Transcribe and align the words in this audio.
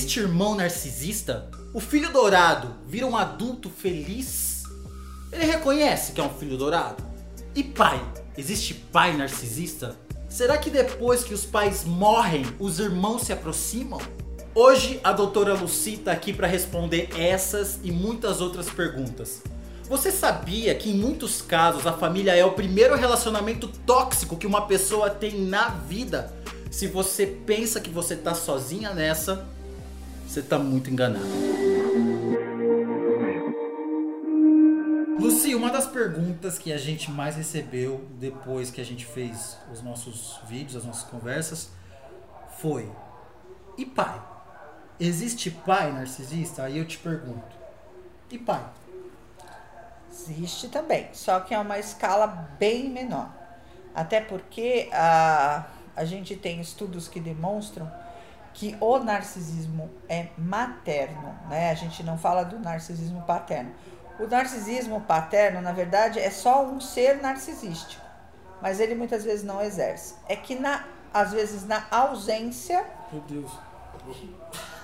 Existe 0.00 0.20
irmão 0.20 0.54
narcisista? 0.54 1.50
O 1.74 1.78
filho 1.78 2.10
dourado 2.10 2.74
vira 2.86 3.04
um 3.04 3.14
adulto 3.14 3.68
feliz? 3.68 4.62
Ele 5.30 5.44
reconhece 5.44 6.12
que 6.12 6.20
é 6.22 6.24
um 6.24 6.30
filho 6.30 6.56
dourado? 6.56 7.04
E 7.54 7.62
pai? 7.62 8.00
Existe 8.34 8.72
pai 8.72 9.14
narcisista? 9.14 9.94
Será 10.26 10.56
que 10.56 10.70
depois 10.70 11.22
que 11.22 11.34
os 11.34 11.44
pais 11.44 11.84
morrem, 11.84 12.46
os 12.58 12.78
irmãos 12.78 13.24
se 13.24 13.32
aproximam? 13.34 14.00
Hoje 14.54 14.98
a 15.04 15.12
doutora 15.12 15.52
Lucy 15.52 15.96
está 15.96 16.12
aqui 16.12 16.32
para 16.32 16.48
responder 16.48 17.10
essas 17.18 17.78
e 17.84 17.92
muitas 17.92 18.40
outras 18.40 18.70
perguntas. 18.70 19.42
Você 19.86 20.10
sabia 20.10 20.74
que 20.74 20.88
em 20.88 20.94
muitos 20.94 21.42
casos 21.42 21.86
a 21.86 21.92
família 21.92 22.34
é 22.34 22.42
o 22.42 22.52
primeiro 22.52 22.96
relacionamento 22.96 23.68
tóxico 23.84 24.38
que 24.38 24.46
uma 24.46 24.62
pessoa 24.62 25.10
tem 25.10 25.42
na 25.42 25.68
vida? 25.68 26.34
Se 26.70 26.86
você 26.86 27.26
pensa 27.26 27.82
que 27.82 27.90
você 27.90 28.16
tá 28.16 28.34
sozinha 28.34 28.94
nessa, 28.94 29.46
você 30.30 30.42
tá 30.42 30.60
muito 30.60 30.88
enganado. 30.88 31.26
Lucy, 35.18 35.56
uma 35.56 35.70
das 35.70 35.88
perguntas 35.88 36.56
que 36.56 36.72
a 36.72 36.78
gente 36.78 37.10
mais 37.10 37.34
recebeu 37.34 38.06
depois 38.12 38.70
que 38.70 38.80
a 38.80 38.84
gente 38.84 39.04
fez 39.04 39.58
os 39.72 39.82
nossos 39.82 40.40
vídeos, 40.46 40.76
as 40.76 40.84
nossas 40.84 41.02
conversas, 41.02 41.70
foi: 42.58 42.88
e 43.76 43.84
pai? 43.84 44.22
Existe 45.00 45.50
pai 45.50 45.92
narcisista? 45.92 46.62
Aí 46.62 46.78
eu 46.78 46.86
te 46.86 46.98
pergunto: 46.98 47.56
e 48.30 48.38
pai? 48.38 48.64
Existe 50.12 50.68
também, 50.68 51.08
só 51.12 51.40
que 51.40 51.52
é 51.52 51.58
uma 51.58 51.80
escala 51.80 52.28
bem 52.56 52.88
menor. 52.88 53.34
Até 53.92 54.20
porque 54.20 54.88
a, 54.92 55.66
a 55.96 56.04
gente 56.04 56.36
tem 56.36 56.60
estudos 56.60 57.08
que 57.08 57.18
demonstram 57.18 57.90
que 58.52 58.76
o 58.80 58.98
narcisismo 58.98 59.90
é 60.08 60.28
materno, 60.36 61.34
né? 61.48 61.70
A 61.70 61.74
gente 61.74 62.02
não 62.02 62.18
fala 62.18 62.44
do 62.44 62.58
narcisismo 62.58 63.22
paterno. 63.22 63.72
O 64.18 64.26
narcisismo 64.26 65.00
paterno, 65.00 65.60
na 65.60 65.72
verdade, 65.72 66.18
é 66.18 66.30
só 66.30 66.64
um 66.64 66.80
ser 66.80 67.22
narcisístico, 67.22 68.02
mas 68.60 68.80
ele 68.80 68.94
muitas 68.94 69.24
vezes 69.24 69.44
não 69.44 69.62
exerce. 69.62 70.14
É 70.28 70.36
que 70.36 70.54
na, 70.54 70.84
às 71.12 71.32
vezes 71.32 71.66
na 71.66 71.86
ausência. 71.90 72.84
Meu 73.10 73.22
Deus. 73.22 73.50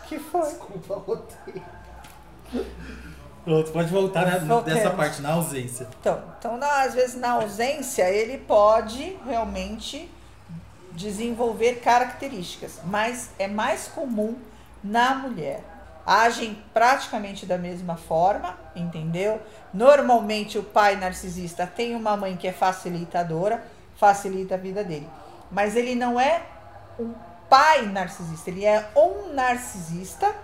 Que 0.09 0.19
foi? 0.19 0.43
Desculpa, 0.43 0.97
voltei. 1.01 1.63
Pronto, 3.45 3.71
pode 3.71 3.89
voltar 3.91 4.27
né, 4.27 4.63
dessa 4.65 4.91
parte, 4.91 5.23
na 5.23 5.33
ausência. 5.35 5.87
Então, 6.01 6.23
então 6.39 6.57
na, 6.57 6.83
às 6.83 6.95
vezes 6.95 7.15
na 7.15 7.33
ausência 7.33 8.09
ele 8.11 8.39
pode 8.39 9.17
realmente 9.25 10.11
desenvolver 10.97 11.81
características, 11.81 12.81
mas 12.85 13.31
é 13.39 13.47
mais 13.47 13.87
comum 13.87 14.37
na 14.83 15.15
mulher. 15.15 15.63
Agem 16.05 16.57
praticamente 16.73 17.45
da 17.45 17.59
mesma 17.59 17.97
forma, 17.97 18.57
entendeu? 18.75 19.41
Normalmente 19.75 20.59
o 20.59 20.63
pai 20.63 20.97
narcisista 20.97 21.67
tem 21.67 21.95
uma 21.95 22.17
mãe 22.17 22.37
que 22.37 22.49
é 22.49 22.53
facilitadora, 22.53 23.63
facilita 23.97 24.55
a 24.55 24.59
vida 24.59 24.83
dele. 24.83 25.09
Mas 25.51 25.77
ele 25.77 25.95
não 25.95 26.19
é 26.19 26.43
um 26.99 27.13
pai 27.49 27.83
narcisista, 27.87 28.51
ele 28.51 28.65
é 28.65 28.89
um 28.97 29.35
narcisista 29.35 30.35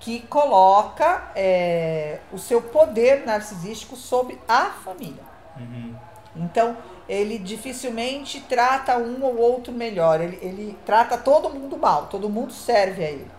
que 0.00 0.20
coloca 0.22 1.30
é, 1.36 2.18
o 2.32 2.38
seu 2.38 2.60
poder 2.60 3.24
narcisístico 3.24 3.94
sobre 3.94 4.38
a 4.48 4.64
família. 4.84 5.22
Uhum. 5.56 5.94
Então, 6.34 6.76
ele 7.08 7.38
dificilmente 7.38 8.40
trata 8.48 8.96
um 8.96 9.22
ou 9.22 9.36
outro 9.38 9.72
melhor. 9.72 10.20
Ele, 10.20 10.38
ele 10.40 10.78
trata 10.84 11.18
todo 11.18 11.50
mundo 11.50 11.76
mal, 11.76 12.06
todo 12.06 12.28
mundo 12.28 12.52
serve 12.52 13.04
a 13.04 13.10
ele. 13.10 13.30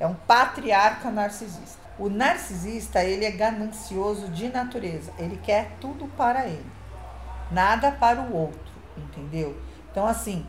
É 0.00 0.06
um 0.06 0.14
patriarca 0.14 1.10
narcisista. 1.10 1.84
O 1.98 2.08
narcisista, 2.08 3.04
ele 3.04 3.24
é 3.24 3.30
ganancioso 3.30 4.28
de 4.28 4.48
natureza. 4.48 5.12
Ele 5.18 5.38
quer 5.42 5.70
tudo 5.80 6.06
para 6.16 6.46
ele, 6.46 6.66
nada 7.50 7.92
para 7.92 8.20
o 8.20 8.34
outro, 8.34 8.72
entendeu? 8.96 9.56
Então, 9.90 10.04
assim, 10.04 10.44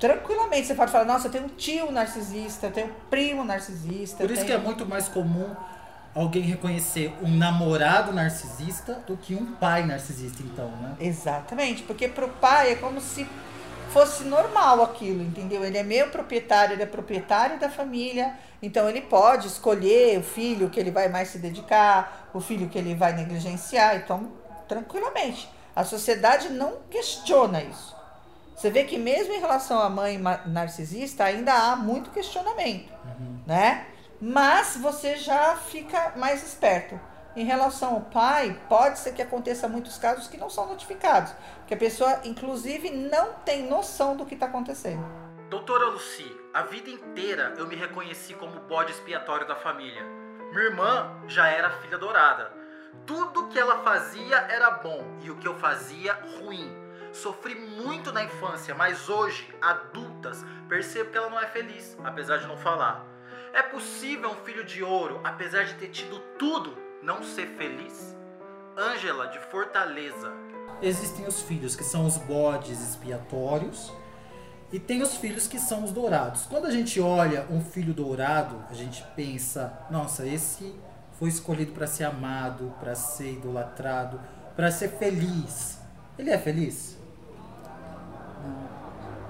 tranquilamente 0.00 0.66
você 0.66 0.74
pode 0.74 0.90
falar: 0.90 1.04
nossa, 1.04 1.28
eu 1.28 1.32
tenho 1.32 1.44
um 1.44 1.48
tio 1.48 1.92
narcisista, 1.92 2.66
eu 2.66 2.72
tenho 2.72 2.88
um 2.88 2.94
primo 3.08 3.44
narcisista. 3.44 4.16
Por 4.16 4.30
isso 4.32 4.44
tenho... 4.44 4.46
que 4.46 4.52
é 4.52 4.58
muito 4.58 4.84
mais 4.84 5.08
comum 5.08 5.54
alguém 6.14 6.42
reconhecer 6.42 7.12
um 7.22 7.30
namorado 7.30 8.12
narcisista 8.12 9.02
do 9.06 9.16
que 9.16 9.34
um 9.34 9.52
pai 9.52 9.84
narcisista, 9.84 10.42
então, 10.42 10.68
né? 10.68 10.96
Exatamente, 11.00 11.82
porque 11.82 12.08
pro 12.08 12.28
pai 12.28 12.72
é 12.72 12.74
como 12.74 13.00
se 13.00 13.26
fosse 13.90 14.24
normal 14.24 14.82
aquilo, 14.82 15.22
entendeu? 15.22 15.64
Ele 15.64 15.76
é 15.76 15.82
meu 15.82 16.08
proprietário, 16.08 16.74
ele 16.74 16.82
é 16.82 16.86
proprietário 16.86 17.58
da 17.58 17.68
família, 17.68 18.34
então 18.62 18.88
ele 18.88 19.02
pode 19.02 19.46
escolher 19.46 20.18
o 20.18 20.22
filho 20.22 20.70
que 20.70 20.80
ele 20.80 20.90
vai 20.90 21.08
mais 21.08 21.28
se 21.28 21.38
dedicar, 21.38 22.30
o 22.32 22.40
filho 22.40 22.68
que 22.68 22.78
ele 22.78 22.94
vai 22.94 23.12
negligenciar, 23.12 23.96
então, 23.96 24.32
tranquilamente. 24.66 25.48
A 25.74 25.84
sociedade 25.84 26.50
não 26.50 26.76
questiona 26.90 27.62
isso. 27.62 27.96
Você 28.54 28.70
vê 28.70 28.84
que 28.84 28.98
mesmo 28.98 29.32
em 29.32 29.40
relação 29.40 29.80
à 29.80 29.88
mãe 29.88 30.18
narcisista 30.46 31.24
ainda 31.24 31.52
há 31.52 31.76
muito 31.76 32.10
questionamento, 32.10 32.92
uhum. 33.04 33.40
né? 33.46 33.86
Mas 34.24 34.76
você 34.76 35.16
já 35.16 35.56
fica 35.56 36.12
mais 36.14 36.44
esperto. 36.44 36.98
Em 37.34 37.44
relação 37.44 37.94
ao 37.94 38.00
pai, 38.02 38.56
pode 38.68 39.00
ser 39.00 39.14
que 39.14 39.20
aconteça 39.20 39.66
muitos 39.66 39.98
casos 39.98 40.28
que 40.28 40.36
não 40.36 40.48
são 40.48 40.68
notificados, 40.68 41.34
que 41.66 41.74
a 41.74 41.76
pessoa, 41.76 42.20
inclusive, 42.22 42.88
não 42.88 43.32
tem 43.44 43.68
noção 43.68 44.16
do 44.16 44.24
que 44.24 44.34
está 44.34 44.46
acontecendo. 44.46 45.04
Doutora 45.50 45.86
Lucy, 45.86 46.30
a 46.54 46.62
vida 46.62 46.88
inteira 46.88 47.54
eu 47.58 47.66
me 47.66 47.74
reconheci 47.74 48.34
como 48.34 48.60
bode 48.60 48.92
expiatório 48.92 49.48
da 49.48 49.56
família. 49.56 50.04
Minha 50.52 50.66
irmã 50.66 51.20
já 51.26 51.48
era 51.48 51.70
filha 51.80 51.98
dourada. 51.98 52.52
Tudo 53.04 53.48
que 53.48 53.58
ela 53.58 53.82
fazia 53.82 54.36
era 54.36 54.70
bom 54.70 55.04
e 55.20 55.32
o 55.32 55.36
que 55.36 55.48
eu 55.48 55.58
fazia, 55.58 56.16
ruim. 56.38 56.72
Sofri 57.12 57.56
muito 57.56 58.12
na 58.12 58.22
infância, 58.22 58.72
mas 58.72 59.08
hoje, 59.08 59.52
adultas, 59.60 60.44
percebo 60.68 61.10
que 61.10 61.18
ela 61.18 61.28
não 61.28 61.40
é 61.40 61.46
feliz, 61.48 61.98
apesar 62.04 62.36
de 62.36 62.46
não 62.46 62.56
falar. 62.56 63.11
É 63.54 63.62
possível 63.62 64.30
um 64.30 64.44
filho 64.46 64.64
de 64.64 64.82
ouro, 64.82 65.20
apesar 65.22 65.64
de 65.64 65.74
ter 65.74 65.88
tido 65.88 66.18
tudo, 66.38 66.74
não 67.02 67.22
ser 67.22 67.48
feliz? 67.48 68.16
Ângela 68.78 69.26
de 69.26 69.38
Fortaleza. 69.38 70.32
Existem 70.80 71.26
os 71.26 71.42
filhos 71.42 71.76
que 71.76 71.84
são 71.84 72.06
os 72.06 72.16
bodes 72.16 72.80
expiatórios 72.80 73.92
e 74.72 74.80
tem 74.80 75.02
os 75.02 75.16
filhos 75.18 75.46
que 75.46 75.58
são 75.58 75.84
os 75.84 75.92
dourados. 75.92 76.46
Quando 76.46 76.66
a 76.66 76.70
gente 76.70 76.98
olha 76.98 77.46
um 77.50 77.60
filho 77.62 77.92
dourado, 77.92 78.64
a 78.70 78.72
gente 78.72 79.04
pensa: 79.14 79.86
nossa, 79.90 80.26
esse 80.26 80.74
foi 81.18 81.28
escolhido 81.28 81.72
para 81.72 81.86
ser 81.86 82.04
amado, 82.04 82.74
para 82.80 82.94
ser 82.94 83.34
idolatrado, 83.34 84.18
para 84.56 84.70
ser 84.70 84.88
feliz. 84.92 85.78
Ele 86.18 86.30
é 86.30 86.38
feliz? 86.38 86.96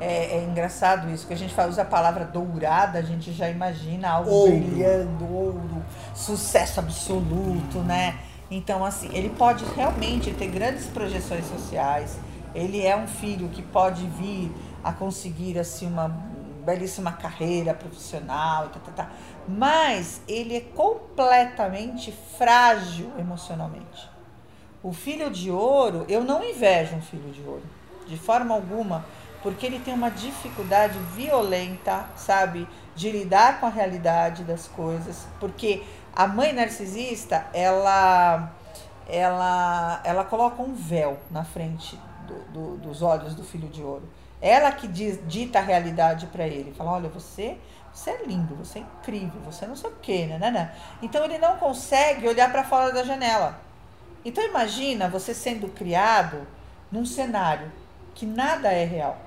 É, 0.05 0.39
é, 0.39 0.43
engraçado 0.43 1.09
isso, 1.11 1.29
que 1.29 1.33
a 1.33 1.37
gente 1.37 1.55
fala, 1.55 1.69
usa 1.69 1.83
a 1.83 1.85
palavra 1.85 2.25
dourada, 2.25 2.99
a 2.99 3.03
gente 3.03 3.33
já 3.33 3.49
imagina 3.49 4.11
algo 4.11 4.31
ouro. 4.31 4.51
brilhando, 4.51 5.33
ouro, 5.33 5.85
sucesso 6.13 6.81
absoluto, 6.81 7.79
né? 7.79 8.19
Então, 8.51 8.85
assim, 8.85 9.09
ele 9.13 9.31
pode 9.31 9.65
realmente 9.77 10.33
ter 10.33 10.49
grandes 10.49 10.87
projeções 10.87 11.45
sociais. 11.47 12.19
Ele 12.53 12.85
é 12.85 12.97
um 12.97 13.07
filho 13.07 13.49
que 13.49 13.63
pode 13.63 14.05
vir 14.09 14.53
a 14.83 14.93
conseguir, 14.93 15.57
assim, 15.57 15.87
uma 15.87 16.09
belíssima 16.65 17.13
carreira 17.13 17.73
profissional, 17.73 18.71
tá, 18.71 18.81
tá, 18.81 18.93
tá. 18.93 19.11
mas 19.49 20.21
ele 20.27 20.57
é 20.57 20.61
completamente 20.61 22.13
frágil 22.37 23.13
emocionalmente. 23.19 24.11
O 24.83 24.93
filho 24.93 25.31
de 25.31 25.49
ouro, 25.49 26.05
eu 26.09 26.25
não 26.25 26.43
invejo 26.43 26.97
um 26.97 27.01
filho 27.01 27.31
de 27.33 27.41
ouro, 27.43 27.63
de 28.07 28.17
forma 28.17 28.53
alguma 28.53 29.05
porque 29.43 29.67
ele 29.67 29.79
tem 29.79 29.93
uma 29.93 30.11
dificuldade 30.11 30.99
violenta, 31.15 32.07
sabe, 32.17 32.69
de 32.95 33.11
lidar 33.11 33.59
com 33.61 33.67
a 33.67 33.71
realidade 33.71 34.45
das 34.45 34.69
coisas, 34.69 35.27
porque 35.41 35.83
a 36.15 36.27
mãe 36.27 36.53
narcisista, 36.53 37.47
ela 37.53 38.53
ela 39.09 40.01
ela 40.05 40.25
coloca 40.25 40.63
um 40.63 40.75
véu 40.75 41.19
na 41.31 41.45
frente 41.45 41.99
do, 42.27 42.35
do, 42.53 42.77
dos 42.79 43.03
olhos 43.03 43.35
do 43.35 43.43
filho 43.43 43.69
de 43.69 43.83
ouro. 43.83 44.09
Ela 44.41 44.73
que 44.73 44.87
diz, 44.89 45.19
dita 45.27 45.59
a 45.59 45.63
realidade 45.63 46.27
para 46.27 46.47
ele, 46.47 46.73
fala: 46.73 46.93
"Olha, 46.93 47.09
você 47.09 47.59
você 47.93 48.11
é 48.11 48.25
lindo, 48.25 48.55
você 48.55 48.79
é 48.79 48.83
incrível, 48.83 49.41
você 49.45 49.67
não 49.67 49.77
sei 49.77 49.91
o 49.91 49.95
quê, 50.01 50.27
né, 50.27 50.39
né, 50.39 50.51
né? 50.51 50.75
Então 51.03 51.25
ele 51.25 51.37
não 51.39 51.57
consegue 51.59 52.27
olhar 52.27 52.51
para 52.51 52.65
fora 52.65 52.91
da 52.91 53.05
janela. 53.05 53.61
Então 54.25 54.43
imagina 54.45 55.09
você 55.09 55.35
sendo 55.35 55.69
criado 55.69 56.47
num 56.91 57.05
cenário 57.05 57.71
que 58.15 58.25
nada 58.25 58.73
é 58.73 58.85
real. 58.85 59.19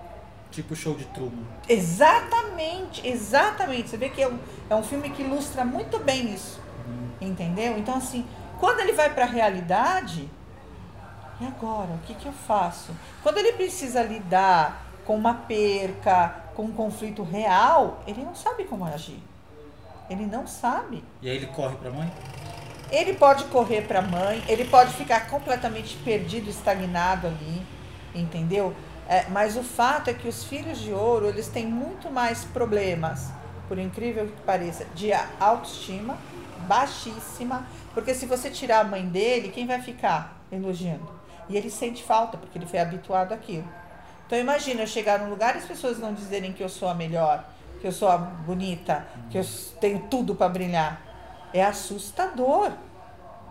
Tipo 0.56 0.74
show 0.74 0.96
de 0.96 1.04
Truman. 1.06 1.44
Exatamente, 1.68 3.06
exatamente. 3.06 3.90
Você 3.90 3.98
vê 3.98 4.08
que 4.08 4.22
é 4.22 4.28
um, 4.30 4.40
é 4.70 4.76
um 4.76 4.84
filme 4.84 5.10
que 5.10 5.22
ilustra 5.22 5.66
muito 5.66 6.00
bem 6.00 6.34
isso. 6.34 6.62
Uhum. 6.88 7.28
Entendeu? 7.28 7.78
Então, 7.78 7.96
assim, 7.98 8.26
quando 8.58 8.80
ele 8.80 8.94
vai 8.94 9.14
para 9.14 9.26
a 9.26 9.28
realidade, 9.28 10.30
e 11.42 11.46
agora? 11.46 11.92
O 11.92 11.98
que, 12.06 12.14
que 12.14 12.26
eu 12.26 12.32
faço? 12.32 12.96
Quando 13.22 13.38
ele 13.38 13.52
precisa 13.52 14.02
lidar 14.02 14.86
com 15.06 15.18
uma 15.18 15.34
perca, 15.34 16.34
com 16.56 16.64
um 16.64 16.72
conflito 16.72 17.22
real, 17.22 18.02
ele 18.08 18.24
não 18.24 18.34
sabe 18.34 18.64
como 18.64 18.86
agir. 18.86 19.22
Ele 20.10 20.26
não 20.26 20.48
sabe. 20.48 21.04
E 21.22 21.30
aí 21.30 21.36
ele 21.36 21.48
corre 21.48 21.76
para 21.76 21.90
a 21.90 21.92
mãe? 21.94 22.10
Ele 22.90 23.14
pode 23.14 23.44
correr 23.46 23.82
para 23.82 24.00
a 24.00 24.02
mãe, 24.02 24.42
ele 24.48 24.64
pode 24.64 24.94
ficar 24.94 25.28
completamente 25.28 25.98
perdido, 25.98 26.50
estagnado 26.50 27.28
ali, 27.28 27.62
entendeu? 28.14 28.74
É, 29.08 29.26
mas 29.30 29.56
o 29.56 29.64
fato 29.64 30.10
é 30.10 30.14
que 30.14 30.28
os 30.28 30.44
filhos 30.44 30.80
de 30.80 30.92
ouro, 30.92 31.28
eles 31.28 31.48
têm 31.48 31.68
muito 31.68 32.10
mais 32.10 32.44
problemas, 32.46 33.30
por 33.68 33.78
incrível 33.78 34.28
que 34.28 34.42
pareça, 34.42 34.86
de 34.96 35.12
autoestima 35.40 36.18
baixíssima, 36.68 37.66
porque 37.94 38.14
se 38.14 38.26
você 38.26 38.50
tirar 38.50 38.80
a 38.80 38.84
mãe 38.84 39.06
dele, 39.08 39.50
quem 39.50 39.66
vai 39.66 39.82
ficar 39.82 40.42
elogiando? 40.52 41.08
E 41.48 41.56
ele 41.56 41.70
sente 41.70 42.04
falta, 42.04 42.38
porque 42.38 42.58
ele 42.58 42.66
foi 42.66 42.80
habituado 42.80 43.34
àquilo. 43.34 43.68
Então 44.26 44.38
imagina 44.38 44.82
eu 44.82 44.88
chegar 44.88 45.20
num 45.20 45.30
lugar 45.30 45.56
e 45.56 45.60
as 45.60 45.66
pessoas 45.66 46.00
não 46.00 46.14
dizerem 46.14 46.52
que 46.52 46.64
eu 46.64 46.70
sou 46.70 46.90
a 46.90 46.94
melhor, 46.94 47.46
que 47.80 47.88
eu 47.88 47.92
sou 47.92 48.10
a 48.10 48.18
bonita, 48.18 49.06
que 49.30 49.38
eu 49.38 49.46
tenho 49.80 50.00
tudo 50.10 50.34
para 50.34 50.50
brilhar. 50.50 51.02
É 51.54 51.64
assustador. 51.64 52.72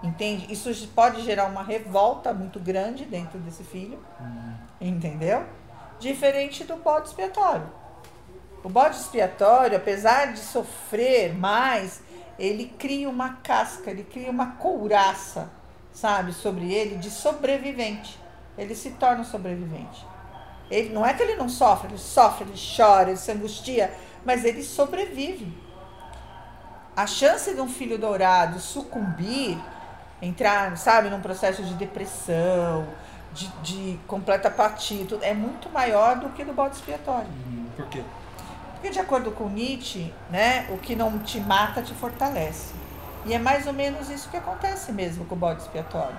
Entende? 0.05 0.53
Isso 0.53 0.71
pode 0.89 1.23
gerar 1.23 1.47
uma 1.47 1.62
revolta 1.62 2.35
muito 2.35 2.61
grande 2.61 3.06
dentro 3.06 3.39
desse 3.39 3.65
filho. 3.65 3.99
Uhum. 4.21 4.55
Entendeu? 4.79 5.47
Diferente 5.99 6.62
do 6.62 6.77
bode 6.77 7.09
expiatório. 7.09 7.67
O 8.62 8.69
bode 8.69 8.97
expiatório, 8.97 9.79
apesar 9.79 10.35
de 10.35 10.41
sofrer 10.41 11.35
mais, 11.35 12.03
ele 12.39 12.67
cria 12.79 13.09
uma 13.09 13.37
casca, 13.37 13.91
ele 13.91 14.05
cria 14.05 14.31
uma 14.31 14.53
couraça, 14.53 15.51
sabe, 15.91 16.35
sobre 16.35 16.71
ele 16.71 16.97
de 16.97 17.11
sobrevivente. 17.11 18.21
Ele 18.59 18.75
se 18.75 18.91
torna 18.93 19.23
um 19.23 19.25
sobrevivente. 19.25 20.06
Ele 20.71 20.91
não 20.91 21.05
é 21.05 21.15
que 21.15 21.23
ele 21.23 21.37
não 21.37 21.49
sofre, 21.49 21.89
ele 21.89 21.99
sofre, 21.99 22.45
ele 22.45 22.59
chora, 22.77 23.09
ele 23.09 23.17
se 23.17 23.33
angustia, 23.33 23.91
mas 24.25 24.45
ele 24.45 24.62
sobrevive. 24.62 25.51
A 26.95 27.06
chance 27.06 27.55
de 27.55 27.61
um 27.61 27.69
filho 27.69 27.99
dourado 27.99 28.61
sucumbir, 28.61 29.59
entrar, 30.20 30.76
sabe, 30.76 31.08
num 31.08 31.20
processo 31.20 31.62
de 31.62 31.75
depressão, 31.75 32.87
de, 33.32 33.49
de 33.62 33.99
completa 34.06 34.49
apatia, 34.49 35.06
é 35.22 35.34
muito 35.34 35.69
maior 35.70 36.16
do 36.16 36.28
que 36.31 36.44
do 36.44 36.52
bode 36.52 36.76
expiatório. 36.76 37.28
Hum, 37.46 37.66
por 37.76 37.87
quê? 37.87 38.02
Porque 38.75 38.90
de 38.90 39.00
acordo 39.00 39.31
com 39.32 39.49
Nietzsche, 39.49 40.12
né, 40.31 40.66
o 40.70 40.78
que 40.78 40.94
não 40.94 41.19
te 41.19 41.40
mata 41.40 41.82
te 41.82 41.94
fortalece. 41.94 42.75
E 43.26 43.32
é 43.32 43.38
mais 43.38 43.66
ou 43.66 43.72
menos 43.72 44.11
isso 44.11 44.28
que 44.28 44.37
acontece 44.37 44.93
mesmo 44.93 45.25
com 45.25 45.34
o 45.34 45.38
bode 45.38 45.62
expiatório. 45.62 46.17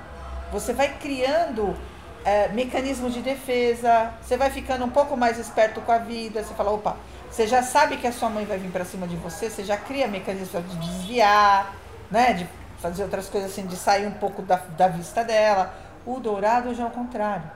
Você 0.51 0.73
vai 0.73 0.89
criando 0.97 1.75
é, 2.23 2.47
mecanismo 2.49 3.09
de 3.09 3.21
defesa, 3.21 4.11
você 4.21 4.35
vai 4.35 4.49
ficando 4.49 4.83
um 4.83 4.89
pouco 4.89 5.15
mais 5.15 5.37
esperto 5.37 5.79
com 5.81 5.91
a 5.91 5.99
vida, 5.99 6.43
você 6.43 6.53
fala, 6.55 6.71
opa, 6.71 6.97
você 7.29 7.45
já 7.45 7.61
sabe 7.61 7.97
que 7.97 8.07
a 8.07 8.11
sua 8.11 8.29
mãe 8.29 8.45
vai 8.45 8.57
vir 8.57 8.71
para 8.71 8.83
cima 8.83 9.07
de 9.07 9.15
você, 9.15 9.49
você 9.49 9.63
já 9.63 9.77
cria 9.77 10.07
mecanismo 10.07 10.61
de 10.61 10.75
desviar, 10.77 11.75
né, 12.09 12.33
de 12.33 12.47
fazer 12.79 13.03
outras 13.03 13.29
coisas 13.29 13.51
assim, 13.51 13.65
de 13.65 13.75
sair 13.75 14.07
um 14.07 14.11
pouco 14.11 14.41
da, 14.41 14.57
da 14.77 14.87
vista 14.87 15.23
dela. 15.23 15.73
O 16.05 16.19
dourado 16.19 16.73
já 16.73 16.83
é 16.83 16.87
o 16.87 16.91
contrário. 16.91 17.49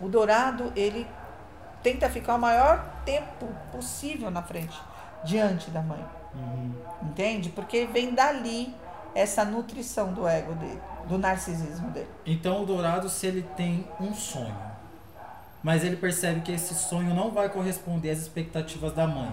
O 0.00 0.08
dourado, 0.08 0.72
ele 0.74 1.06
tenta 1.82 2.08
ficar 2.08 2.36
o 2.36 2.38
maior 2.38 2.84
tempo 3.04 3.46
possível 3.70 4.30
na 4.30 4.42
frente, 4.42 4.80
diante 5.24 5.70
da 5.70 5.82
mãe. 5.82 6.04
Uhum. 6.34 6.72
Entende? 7.02 7.50
Porque 7.50 7.86
vem 7.86 8.14
dali 8.14 8.74
essa 9.14 9.44
nutrição 9.44 10.12
do 10.12 10.26
ego 10.26 10.54
dele 10.54 10.80
do 11.06 11.18
narcisismo 11.18 11.90
dele. 11.90 12.08
Então 12.24 12.62
o 12.62 12.66
Dourado, 12.66 13.08
se 13.08 13.26
ele 13.26 13.42
tem 13.56 13.86
um 14.00 14.14
sonho, 14.14 14.56
mas 15.62 15.84
ele 15.84 15.96
percebe 15.96 16.40
que 16.40 16.52
esse 16.52 16.74
sonho 16.74 17.14
não 17.14 17.30
vai 17.30 17.48
corresponder 17.48 18.10
às 18.10 18.18
expectativas 18.18 18.92
da 18.92 19.06
mãe, 19.06 19.30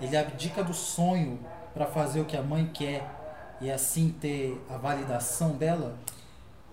ele 0.00 0.16
abdica 0.16 0.62
do 0.62 0.74
sonho 0.74 1.38
para 1.72 1.86
fazer 1.86 2.20
o 2.20 2.24
que 2.24 2.36
a 2.36 2.42
mãe 2.42 2.70
quer 2.72 3.06
e 3.62 3.70
assim 3.70 4.14
ter 4.20 4.60
a 4.68 4.76
validação 4.76 5.52
dela? 5.52 5.94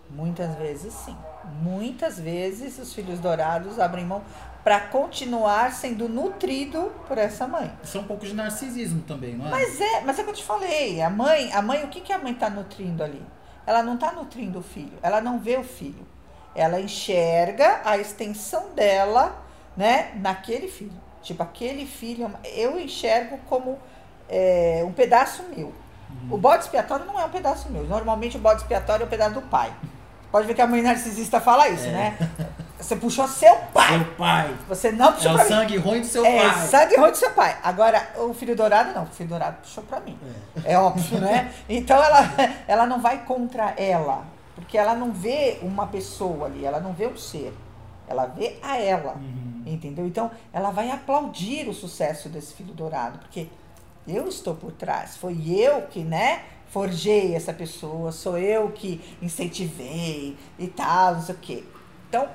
Muitas 0.10 0.56
vezes 0.56 0.94
sim. 0.94 1.16
Muitas 1.62 2.20
vezes 2.20 2.78
os 2.80 2.94
filhos 2.94 3.20
dourados 3.20 3.80
abrem 3.80 4.06
mão 4.06 4.24
para 4.64 4.80
continuar 4.80 5.72
sendo 5.72 6.10
nutrido 6.10 6.92
por 7.08 7.18
essa 7.18 7.48
mãe. 7.48 7.72
Isso 7.84 7.98
é 7.98 8.02
um 8.02 8.06
pouco 8.06 8.26
de 8.26 8.34
narcisismo 8.34 9.02
também, 9.04 9.36
não 9.36 9.48
é? 9.48 9.52
Mas 9.52 9.80
é, 9.80 10.02
mas 10.02 10.20
é 10.20 10.22
o 10.22 10.26
que 10.26 10.32
eu 10.32 10.36
te 10.36 10.44
falei. 10.44 11.02
A 11.02 11.10
mãe, 11.10 11.54
a 11.54 11.62
mãe, 11.62 11.84
o 11.86 11.88
que, 11.88 12.02
que 12.02 12.12
a 12.12 12.18
mãe 12.18 12.34
está 12.34 12.50
nutrindo 12.50 13.04
ali? 13.04 13.24
ela 13.70 13.84
não 13.84 13.94
está 13.94 14.12
nutrindo 14.12 14.58
o 14.58 14.64
filho, 14.64 14.98
ela 15.00 15.22
não 15.22 15.38
vê 15.38 15.56
o 15.56 15.64
filho. 15.64 16.08
Ela 16.56 16.82
enxerga 16.82 17.82
a 17.86 18.00
extensão 18.00 18.72
dela, 18.74 19.40
né, 19.78 20.12
naquele 20.16 20.68
filho. 20.68 21.00
Tipo, 21.22 21.44
aquele 21.44 21.86
filho, 21.86 22.32
eu 22.44 22.80
enxergo 22.80 23.38
como 23.48 23.78
é, 24.28 24.84
um 24.84 24.92
pedaço 24.92 25.44
meu. 25.56 25.72
Uhum. 26.10 26.36
O 26.36 26.38
bode 26.38 26.64
expiatório 26.64 27.06
não 27.06 27.20
é 27.20 27.26
um 27.26 27.30
pedaço 27.30 27.70
meu. 27.70 27.84
Normalmente 27.84 28.38
o 28.38 28.40
bode 28.40 28.62
expiatório 28.62 29.04
é 29.04 29.06
um 29.06 29.10
pedaço 29.10 29.36
do 29.36 29.42
pai. 29.42 29.72
Pode 30.32 30.46
ver 30.46 30.54
que 30.54 30.62
a 30.62 30.68
mãe 30.68 30.82
narcisista 30.82 31.40
fala 31.42 31.68
isso, 31.70 31.88
é. 31.88 31.92
né? 31.92 32.18
Você 32.80 32.96
puxou 32.96 33.28
seu 33.28 33.56
pai. 33.74 33.98
Seu 33.98 34.06
pai. 34.16 34.56
Você 34.68 34.92
não 34.92 35.12
puxou 35.12 35.32
é 35.32 35.36
pra 35.36 35.44
o 35.44 35.48
sangue 35.48 35.78
ruim 35.78 36.02
do 36.02 36.08
seu 36.08 36.26
é, 36.26 36.38
pai. 36.38 36.48
É, 36.48 36.68
sangue 36.68 36.96
ruim 36.96 37.12
do 37.12 37.18
seu 37.18 37.32
pai. 37.32 37.58
Agora, 37.62 38.10
o 38.18 38.34
filho 38.34 38.56
dourado 38.56 38.94
não. 38.94 39.04
O 39.04 39.08
filho 39.08 39.30
dourado 39.30 39.58
puxou 39.62 39.84
pra 39.84 40.00
mim. 40.00 40.18
É, 40.64 40.74
é 40.74 40.80
óbvio, 40.80 41.20
né? 41.20 41.52
Então, 41.68 42.02
ela, 42.02 42.20
ela 42.68 42.86
não 42.86 43.02
vai 43.02 43.26
contra 43.26 43.74
ela. 43.76 44.24
Porque 44.56 44.78
ela 44.78 44.96
não 44.96 45.12
vê 45.12 45.60
uma 45.62 45.88
pessoa 45.88 46.46
ali. 46.46 46.64
Ela 46.64 46.80
não 46.80 46.94
vê 46.94 47.08
um 47.08 47.18
ser. 47.18 47.54
Ela 48.08 48.26
vê 48.26 48.58
a 48.64 48.78
ela. 48.78 49.14
Uhum. 49.14 49.64
Entendeu? 49.66 50.08
Então, 50.08 50.32
ela 50.54 50.72
vai 50.72 50.90
aplaudir 50.90 51.68
o 51.68 51.74
sucesso 51.74 52.30
desse 52.30 52.54
filho 52.54 52.74
dourado. 52.74 53.20
Porque 53.20 53.50
eu 54.10 54.28
estou 54.28 54.56
por 54.56 54.72
trás. 54.72 55.18
Foi 55.18 55.38
eu 55.50 55.84
que, 55.84 56.04
né? 56.04 56.44
Forjei 56.70 57.36
essa 57.36 57.54
pessoa. 57.54 58.12
Sou 58.12 58.38
eu 58.38 58.72
que 58.72 59.02
incentivei 59.22 60.38
e 60.58 60.68
tal, 60.68 61.16
não 61.16 61.22
sei 61.22 61.36
o 61.36 61.38
quê. 61.38 61.64
Então, 62.08 62.28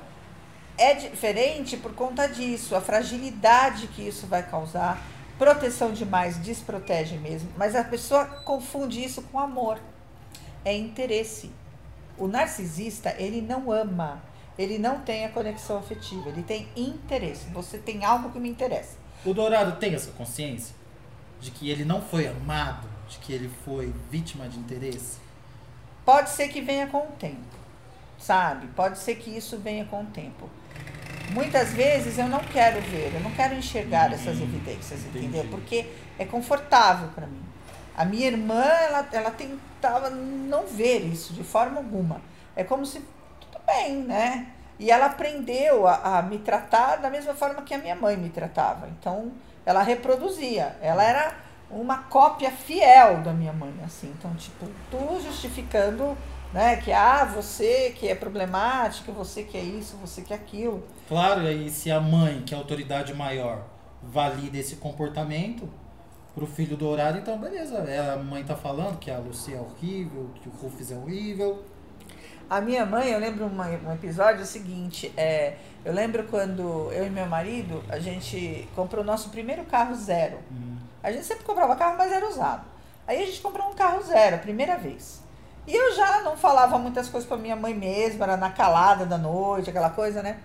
é 0.76 0.94
diferente 0.94 1.76
por 1.76 1.94
conta 1.94 2.26
disso, 2.26 2.74
a 2.74 2.80
fragilidade 2.80 3.86
que 3.88 4.02
isso 4.02 4.26
vai 4.26 4.42
causar. 4.42 5.00
Proteção 5.38 5.92
demais 5.92 6.36
desprotege 6.38 7.16
mesmo, 7.18 7.50
mas 7.56 7.74
a 7.74 7.82
pessoa 7.82 8.24
confunde 8.24 9.02
isso 9.04 9.22
com 9.22 9.38
amor. 9.38 9.80
É 10.64 10.76
interesse. 10.76 11.50
O 12.16 12.28
narcisista, 12.28 13.14
ele 13.18 13.40
não 13.40 13.72
ama, 13.72 14.22
ele 14.56 14.78
não 14.78 15.00
tem 15.00 15.24
a 15.24 15.28
conexão 15.28 15.78
afetiva, 15.78 16.28
ele 16.28 16.44
tem 16.44 16.68
interesse. 16.76 17.46
Você 17.52 17.78
tem 17.78 18.04
algo 18.04 18.30
que 18.30 18.38
me 18.38 18.48
interessa. 18.48 18.96
O 19.24 19.34
Dourado 19.34 19.78
tem 19.80 19.94
essa 19.94 20.12
consciência 20.12 20.74
de 21.44 21.50
que 21.50 21.70
ele 21.70 21.84
não 21.84 22.00
foi 22.00 22.26
amado, 22.26 22.88
de 23.08 23.18
que 23.18 23.32
ele 23.32 23.50
foi 23.64 23.92
vítima 24.10 24.48
de 24.48 24.58
interesse? 24.58 25.18
Pode 26.04 26.30
ser 26.30 26.48
que 26.48 26.60
venha 26.60 26.86
com 26.86 26.98
o 26.98 27.12
tempo, 27.18 27.56
sabe? 28.18 28.66
Pode 28.68 28.98
ser 28.98 29.16
que 29.16 29.30
isso 29.30 29.58
venha 29.58 29.84
com 29.84 30.02
o 30.02 30.06
tempo 30.06 30.48
muitas 31.30 31.72
vezes 31.72 32.18
eu 32.18 32.28
não 32.28 32.40
quero 32.40 32.80
ver, 32.82 33.12
eu 33.14 33.20
não 33.20 33.30
quero 33.30 33.54
enxergar 33.54 34.08
uhum. 34.08 34.14
essas 34.14 34.40
evidências, 34.40 35.04
entendeu? 35.04 35.46
Porque 35.50 35.86
é 36.18 36.24
confortável 36.24 37.08
para 37.14 37.26
mim. 37.26 37.42
A 37.96 38.04
minha 38.04 38.26
irmã, 38.26 38.62
ela, 38.62 39.08
ela 39.12 39.30
tentava 39.30 40.10
não 40.10 40.66
ver 40.66 41.00
isso 41.00 41.32
de 41.32 41.44
forma 41.44 41.78
alguma. 41.78 42.20
É 42.56 42.64
como 42.64 42.84
se, 42.84 43.00
tudo 43.40 43.62
bem, 43.66 43.98
né? 43.98 44.48
E 44.78 44.90
ela 44.90 45.06
aprendeu 45.06 45.86
a, 45.86 46.18
a 46.18 46.22
me 46.22 46.38
tratar 46.38 46.96
da 46.96 47.08
mesma 47.08 47.34
forma 47.34 47.62
que 47.62 47.72
a 47.72 47.78
minha 47.78 47.94
mãe 47.94 48.16
me 48.16 48.28
tratava. 48.30 48.88
Então, 48.88 49.30
ela 49.64 49.82
reproduzia. 49.82 50.76
Ela 50.80 51.04
era 51.04 51.34
uma 51.70 51.98
cópia 51.98 52.50
fiel 52.50 53.22
da 53.22 53.32
minha 53.32 53.52
mãe, 53.52 53.74
assim. 53.84 54.12
Então, 54.18 54.34
tipo, 54.34 54.66
tu 54.90 55.20
justificando 55.22 56.16
né? 56.54 56.76
Que 56.76 56.92
ah, 56.92 57.24
você 57.24 57.92
que 57.98 58.06
é 58.06 58.14
problemática, 58.14 59.10
você 59.10 59.42
que 59.42 59.58
é 59.58 59.60
isso, 59.60 59.96
você 59.96 60.22
que 60.22 60.32
é 60.32 60.36
aquilo. 60.36 60.84
Claro, 61.08 61.42
e 61.50 61.68
se 61.68 61.90
a 61.90 62.00
mãe, 62.00 62.42
que 62.46 62.54
é 62.54 62.56
a 62.56 62.60
autoridade 62.60 63.12
maior, 63.12 63.66
valida 64.00 64.56
esse 64.56 64.76
comportamento 64.76 65.68
pro 66.32 66.46
filho 66.46 66.76
dourado, 66.76 67.18
então 67.18 67.36
beleza. 67.38 67.78
É, 67.78 68.12
a 68.12 68.16
mãe 68.16 68.44
tá 68.44 68.54
falando 68.54 68.98
que 69.00 69.10
a 69.10 69.18
Lucia 69.18 69.56
é 69.56 69.60
horrível, 69.60 70.30
que 70.40 70.48
o 70.48 70.52
Rufus 70.52 70.92
é 70.92 70.96
horrível. 70.96 71.64
A 72.48 72.60
minha 72.60 72.84
mãe, 72.84 73.10
eu 73.10 73.18
lembro 73.18 73.46
uma, 73.46 73.66
um 73.66 73.92
episódio 73.92 74.44
seguinte, 74.44 75.12
é, 75.16 75.54
eu 75.84 75.92
lembro 75.92 76.24
quando 76.24 76.90
eu 76.92 77.06
e 77.06 77.10
meu 77.10 77.26
marido, 77.26 77.82
a 77.88 77.98
gente 77.98 78.68
comprou 78.74 79.02
o 79.02 79.06
nosso 79.06 79.30
primeiro 79.30 79.64
carro 79.64 79.94
zero. 79.94 80.38
Uhum. 80.50 80.76
A 81.02 81.10
gente 81.10 81.24
sempre 81.24 81.44
comprava 81.44 81.74
carro, 81.76 81.96
mas 81.96 82.12
era 82.12 82.28
usado. 82.28 82.64
Aí 83.06 83.22
a 83.22 83.26
gente 83.26 83.40
comprou 83.40 83.68
um 83.68 83.74
carro 83.74 84.02
zero, 84.02 84.36
a 84.36 84.38
primeira 84.38 84.76
vez. 84.76 85.22
E 85.66 85.74
eu 85.74 85.94
já 85.94 86.20
não 86.22 86.36
falava 86.36 86.78
muitas 86.78 87.08
coisas 87.08 87.26
para 87.26 87.38
minha 87.38 87.56
mãe 87.56 87.74
mesma, 87.74 88.24
era 88.26 88.36
na 88.36 88.50
calada 88.50 89.06
da 89.06 89.16
noite, 89.16 89.70
aquela 89.70 89.90
coisa, 89.90 90.22
né? 90.22 90.38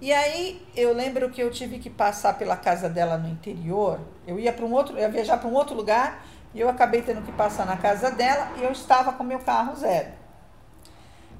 E 0.00 0.12
aí 0.12 0.62
eu 0.74 0.94
lembro 0.94 1.30
que 1.30 1.42
eu 1.42 1.50
tive 1.50 1.78
que 1.78 1.88
passar 1.88 2.36
pela 2.38 2.56
casa 2.56 2.88
dela 2.88 3.16
no 3.16 3.28
interior. 3.28 4.00
Eu 4.26 4.38
ia 4.38 4.52
para 4.52 4.64
um 4.64 4.72
outro, 4.72 4.94
eu 4.94 5.00
ia 5.00 5.08
viajar 5.08 5.38
para 5.38 5.48
um 5.48 5.54
outro 5.54 5.74
lugar 5.74 6.22
e 6.54 6.60
eu 6.60 6.68
acabei 6.68 7.02
tendo 7.02 7.22
que 7.22 7.32
passar 7.32 7.66
na 7.66 7.76
casa 7.76 8.10
dela 8.10 8.52
e 8.58 8.64
eu 8.64 8.72
estava 8.72 9.12
com 9.12 9.24
meu 9.24 9.38
carro 9.38 9.74
zero. 9.76 10.08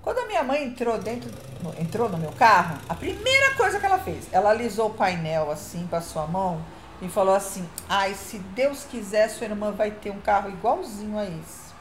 Quando 0.06 0.20
a 0.20 0.26
minha 0.26 0.44
mãe 0.44 0.62
entrou 0.62 0.96
dentro, 0.98 1.28
entrou 1.80 2.08
no 2.08 2.16
meu 2.16 2.30
carro, 2.30 2.78
a 2.88 2.94
primeira 2.94 3.56
coisa 3.56 3.80
que 3.80 3.86
ela 3.86 3.98
fez, 3.98 4.32
ela 4.32 4.50
alisou 4.50 4.90
o 4.90 4.94
painel 4.94 5.50
assim, 5.50 5.84
passou 5.88 6.22
a 6.22 6.28
mão 6.28 6.64
e 7.02 7.08
falou 7.08 7.34
assim: 7.34 7.68
Ai, 7.88 8.14
se 8.14 8.38
Deus 8.38 8.84
quiser, 8.84 9.28
sua 9.28 9.48
irmã 9.48 9.72
vai 9.72 9.90
ter 9.90 10.10
um 10.10 10.20
carro 10.20 10.48
igualzinho 10.48 11.18
a 11.18 11.24
esse. 11.24 11.74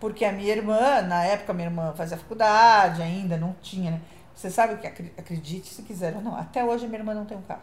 Porque 0.00 0.24
a 0.24 0.32
minha 0.32 0.50
irmã, 0.50 1.02
na 1.02 1.24
época, 1.24 1.52
minha 1.52 1.68
irmã 1.68 1.92
fazia 1.94 2.16
faculdade 2.16 3.02
ainda, 3.02 3.36
não 3.36 3.54
tinha, 3.60 3.90
né? 3.90 4.00
Você 4.34 4.50
sabe 4.50 4.76
que, 4.76 4.86
acredite 4.86 5.74
se 5.74 5.82
quiser 5.82 6.16
ou 6.16 6.22
não, 6.22 6.34
até 6.34 6.64
hoje 6.64 6.86
a 6.86 6.88
minha 6.88 7.00
irmã 7.00 7.12
não 7.12 7.26
tem 7.26 7.36
um 7.36 7.42
carro. 7.42 7.60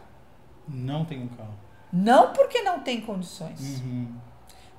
Não 0.68 1.04
tem 1.04 1.20
um 1.20 1.26
carro. 1.26 1.54
Não 1.92 2.32
porque 2.32 2.62
não 2.62 2.78
tem 2.78 3.00
condições. 3.00 3.80
Uhum. 3.80 4.14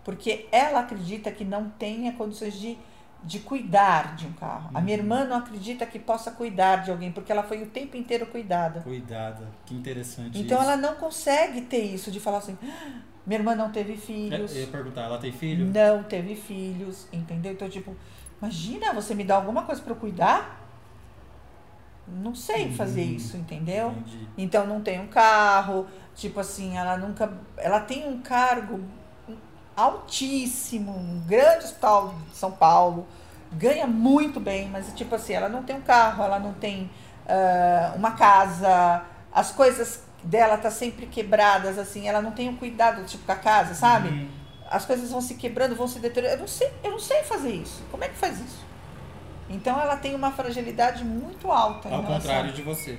Porque 0.05 0.47
ela 0.53 0.79
acredita 0.79 1.29
que 1.33 1.43
não 1.43 1.69
tenha 1.71 2.13
condições 2.13 2.53
de, 2.53 2.77
de 3.23 3.39
cuidar 3.39 4.15
de 4.15 4.25
um 4.25 4.33
carro. 4.33 4.69
Uhum. 4.71 4.77
A 4.77 4.81
minha 4.81 4.97
uhum. 4.97 5.03
irmã 5.03 5.25
não 5.25 5.37
acredita 5.37 5.85
que 5.85 5.99
possa 5.99 6.31
cuidar 6.31 6.77
de 6.77 6.91
alguém, 6.91 7.11
porque 7.11 7.31
ela 7.31 7.43
foi 7.43 7.61
o 7.61 7.67
tempo 7.67 7.95
inteiro 7.95 8.25
cuidada. 8.25 8.81
Cuidada. 8.81 9.47
Que 9.65 9.75
interessante. 9.75 10.39
Então 10.39 10.59
isso. 10.59 10.69
ela 10.69 10.77
não 10.77 10.95
consegue 10.95 11.61
ter 11.61 11.83
isso 11.83 12.11
de 12.11 12.19
falar 12.19 12.39
assim. 12.39 12.57
Ah, 12.63 13.01
minha 13.25 13.39
irmã 13.39 13.55
não 13.55 13.71
teve 13.71 13.95
filhos. 13.95 14.55
Eu 14.55 14.61
ia 14.61 14.67
perguntar, 14.67 15.03
ela 15.03 15.19
tem 15.19 15.31
filho? 15.31 15.65
Não 15.65 16.03
teve 16.03 16.35
filhos, 16.35 17.07
entendeu? 17.13 17.53
Então, 17.53 17.69
tipo, 17.69 17.95
imagina 18.41 18.93
você 18.93 19.13
me 19.13 19.23
dar 19.23 19.35
alguma 19.35 19.63
coisa 19.63 19.81
para 19.81 19.93
cuidar? 19.93 20.59
Não 22.07 22.33
sei 22.33 22.65
uhum. 22.65 22.73
fazer 22.73 23.03
isso, 23.03 23.37
entendeu? 23.37 23.91
Entendi. 23.91 24.27
Então 24.37 24.65
não 24.65 24.81
tem 24.81 24.99
um 24.99 25.07
carro, 25.07 25.85
tipo 26.15 26.39
assim, 26.39 26.75
ela 26.75 26.97
nunca. 26.97 27.31
Ela 27.55 27.79
tem 27.81 28.07
um 28.07 28.19
cargo 28.21 28.81
altíssimo, 29.81 30.91
um 30.91 31.23
grande 31.27 31.65
hospital 31.65 32.13
de 32.29 32.37
São 32.37 32.51
Paulo, 32.51 33.07
ganha 33.51 33.87
muito 33.87 34.39
bem, 34.39 34.69
mas 34.69 34.91
tipo 34.93 35.15
assim, 35.15 35.33
ela 35.33 35.49
não 35.49 35.63
tem 35.63 35.75
um 35.75 35.81
carro, 35.81 36.23
ela 36.23 36.39
não 36.39 36.53
tem 36.53 36.89
uh, 37.25 37.95
uma 37.95 38.11
casa, 38.11 39.03
as 39.31 39.51
coisas 39.51 40.03
dela 40.23 40.57
tá 40.57 40.69
sempre 40.69 41.05
quebradas, 41.05 41.77
assim, 41.77 42.07
ela 42.07 42.21
não 42.21 42.31
tem 42.31 42.47
um 42.49 42.55
cuidado, 42.55 43.03
tipo, 43.05 43.25
com 43.25 43.31
a 43.31 43.35
casa, 43.35 43.73
sabe? 43.73 44.09
Uhum. 44.09 44.29
As 44.69 44.85
coisas 44.85 45.11
vão 45.11 45.19
se 45.19 45.35
quebrando, 45.35 45.75
vão 45.75 45.87
se 45.87 45.99
deteriorando. 45.99 46.37
Eu 46.37 46.41
não 46.41 46.47
sei, 46.47 46.71
eu 46.83 46.91
não 46.91 46.99
sei 46.99 47.23
fazer 47.23 47.51
isso. 47.51 47.83
Como 47.91 48.03
é 48.03 48.07
que 48.07 48.15
faz 48.15 48.39
isso? 48.39 48.63
Então 49.49 49.79
ela 49.81 49.97
tem 49.97 50.15
uma 50.15 50.31
fragilidade 50.31 51.03
muito 51.03 51.51
alta. 51.51 51.89
Ao 51.89 52.03
contrário 52.03 52.53
de 52.53 52.61
você. 52.61 52.97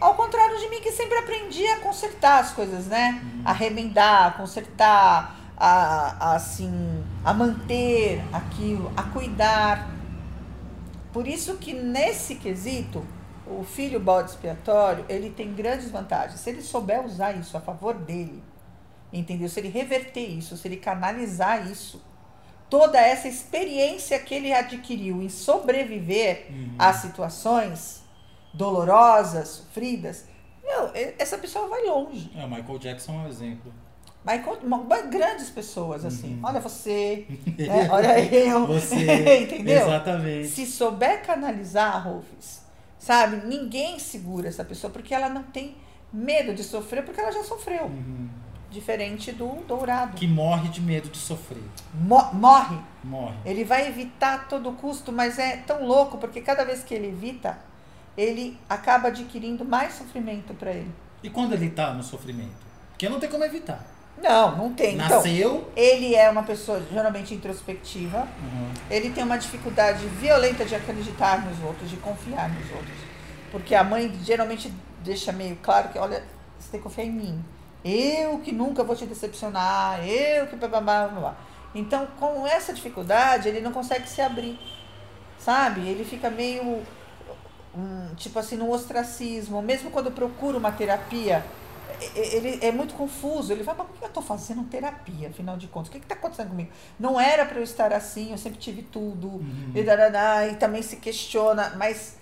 Ao 0.00 0.14
contrário 0.14 0.58
de 0.58 0.68
mim, 0.68 0.80
que 0.80 0.92
sempre 0.92 1.18
aprendi 1.18 1.66
a 1.66 1.80
consertar 1.80 2.38
as 2.38 2.52
coisas, 2.52 2.86
né? 2.86 3.20
Uhum. 3.20 3.42
A 3.44 3.52
remendar, 3.52 4.26
a 4.26 4.30
consertar, 4.30 5.37
a, 5.58 6.30
a, 6.30 6.36
assim, 6.36 7.04
a 7.24 7.34
manter 7.34 8.22
aquilo, 8.32 8.92
a 8.96 9.02
cuidar. 9.02 9.90
Por 11.12 11.26
isso 11.26 11.56
que 11.56 11.72
nesse 11.72 12.36
quesito, 12.36 13.04
o 13.44 13.64
filho 13.64 13.98
bode 13.98 14.30
expiatório, 14.30 15.04
ele 15.08 15.30
tem 15.30 15.52
grandes 15.52 15.90
vantagens. 15.90 16.40
Se 16.40 16.50
ele 16.50 16.62
souber 16.62 17.04
usar 17.04 17.32
isso 17.32 17.56
a 17.56 17.60
favor 17.60 17.94
dele, 17.94 18.42
entendeu? 19.12 19.48
Se 19.48 19.58
ele 19.58 19.68
reverter 19.68 20.26
isso, 20.26 20.56
se 20.56 20.68
ele 20.68 20.76
canalizar 20.76 21.68
isso, 21.68 22.00
toda 22.70 23.00
essa 23.00 23.26
experiência 23.26 24.18
que 24.20 24.34
ele 24.34 24.52
adquiriu 24.52 25.20
em 25.20 25.28
sobreviver 25.28 26.46
uhum. 26.50 26.74
a 26.78 26.92
situações 26.92 28.04
dolorosas, 28.54 29.48
sofridas, 29.48 30.26
meu, 30.62 30.90
essa 31.18 31.38
pessoa 31.38 31.66
vai 31.66 31.84
longe. 31.84 32.30
É, 32.36 32.44
o 32.44 32.48
Michael 32.48 32.78
Jackson 32.78 33.12
é 33.12 33.16
um 33.24 33.28
exemplo. 33.28 33.72
Michael, 34.24 34.58
grandes 35.10 35.48
pessoas, 35.48 36.04
assim. 36.04 36.34
Uhum. 36.34 36.40
Olha 36.42 36.60
você, 36.60 37.26
né? 37.56 37.88
olha 37.90 38.34
eu. 38.34 38.66
Você, 38.66 38.96
entendeu? 39.44 39.86
Exatamente. 39.86 40.48
Se 40.48 40.66
souber 40.66 41.22
canalizar, 41.24 42.06
Rufus, 42.06 42.60
sabe? 42.98 43.46
Ninguém 43.46 43.98
segura 43.98 44.48
essa 44.48 44.64
pessoa 44.64 44.92
porque 44.92 45.14
ela 45.14 45.28
não 45.28 45.42
tem 45.44 45.76
medo 46.12 46.54
de 46.54 46.62
sofrer, 46.62 47.04
porque 47.04 47.20
ela 47.20 47.32
já 47.32 47.42
sofreu. 47.44 47.84
Uhum. 47.84 48.28
Diferente 48.70 49.32
do 49.32 49.48
dourado. 49.66 50.14
Que 50.14 50.26
morre 50.26 50.68
de 50.68 50.82
medo 50.82 51.08
de 51.08 51.16
sofrer. 51.16 51.62
Mo 51.94 52.22
morre. 52.34 52.76
Morre. 53.02 53.36
Ele 53.46 53.64
vai 53.64 53.88
evitar 53.88 54.34
a 54.34 54.38
todo 54.40 54.72
custo, 54.72 55.10
mas 55.10 55.38
é 55.38 55.56
tão 55.58 55.86
louco, 55.86 56.18
porque 56.18 56.42
cada 56.42 56.64
vez 56.64 56.84
que 56.84 56.92
ele 56.92 57.08
evita, 57.08 57.58
ele 58.14 58.58
acaba 58.68 59.08
adquirindo 59.08 59.64
mais 59.64 59.94
sofrimento 59.94 60.52
para 60.52 60.72
ele. 60.72 60.92
E 61.22 61.30
quando 61.30 61.54
ele 61.54 61.70
tá 61.70 61.94
no 61.94 62.02
sofrimento? 62.02 62.68
Porque 62.90 63.08
não 63.08 63.18
tem 63.18 63.30
como 63.30 63.44
evitar. 63.44 63.86
Não, 64.22 64.56
não 64.56 64.72
tem. 64.72 64.94
Então, 64.94 65.08
Nasceu. 65.16 65.56
Então, 65.56 65.68
ele 65.76 66.14
é 66.14 66.28
uma 66.28 66.42
pessoa 66.42 66.82
geralmente 66.90 67.34
introspectiva. 67.34 68.28
Uhum. 68.42 68.70
Ele 68.90 69.10
tem 69.10 69.22
uma 69.22 69.38
dificuldade 69.38 70.06
violenta 70.06 70.64
de 70.64 70.74
acreditar 70.74 71.44
nos 71.44 71.62
outros, 71.62 71.88
de 71.88 71.96
confiar 71.96 72.48
nos 72.48 72.70
outros. 72.70 72.98
Porque 73.50 73.74
a 73.74 73.84
mãe 73.84 74.12
geralmente 74.24 74.72
deixa 75.02 75.32
meio 75.32 75.56
claro 75.62 75.88
que, 75.88 75.98
olha, 75.98 76.22
você 76.58 76.70
tem 76.70 76.80
que 76.80 76.84
confiar 76.84 77.04
em 77.04 77.12
mim. 77.12 77.44
Eu 77.84 78.38
que 78.40 78.52
nunca 78.52 78.82
vou 78.82 78.96
te 78.96 79.06
decepcionar, 79.06 80.06
eu 80.06 80.46
que 80.48 80.56
blá 80.56 80.68
blá 80.68 80.80
blá 80.80 81.08
blá. 81.08 81.36
Então, 81.74 82.06
com 82.18 82.46
essa 82.46 82.72
dificuldade, 82.72 83.48
ele 83.48 83.60
não 83.60 83.72
consegue 83.72 84.08
se 84.08 84.20
abrir. 84.20 84.58
Sabe? 85.38 85.86
Ele 85.88 86.04
fica 86.04 86.28
meio 86.28 86.82
um, 87.74 88.14
tipo 88.16 88.38
assim, 88.38 88.56
no 88.56 88.70
ostracismo. 88.70 89.62
Mesmo 89.62 89.90
quando 89.90 90.10
procura 90.10 90.58
uma 90.58 90.72
terapia, 90.72 91.44
ele 92.14 92.58
é 92.64 92.70
muito 92.70 92.94
confuso. 92.94 93.52
Ele 93.52 93.64
fala, 93.64 93.78
mas 93.78 93.88
por 93.88 93.98
que 93.98 94.04
eu 94.04 94.08
estou 94.08 94.22
fazendo 94.22 94.64
terapia, 94.64 95.28
afinal 95.28 95.56
de 95.56 95.66
contas? 95.68 95.88
O 95.88 95.92
que 95.92 95.98
está 95.98 96.14
acontecendo 96.14 96.50
comigo? 96.50 96.70
Não 96.98 97.20
era 97.20 97.44
para 97.44 97.58
eu 97.58 97.62
estar 97.62 97.92
assim, 97.92 98.32
eu 98.32 98.38
sempre 98.38 98.58
tive 98.58 98.82
tudo. 98.82 99.28
Uhum. 99.28 99.72
E, 99.74 99.82
dará, 99.82 100.46
e 100.46 100.56
também 100.56 100.82
se 100.82 100.96
questiona, 100.96 101.74
mas 101.76 102.16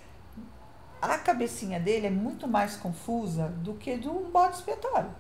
a 1.01 1.19
cabecinha 1.19 1.79
dele 1.79 2.07
é 2.07 2.11
muito 2.11 2.49
mais 2.49 2.77
confusa 2.77 3.49
do 3.49 3.75
que 3.75 3.97
do 3.97 4.11
um 4.11 4.31
bode 4.31 4.57
expiatório. 4.57 5.11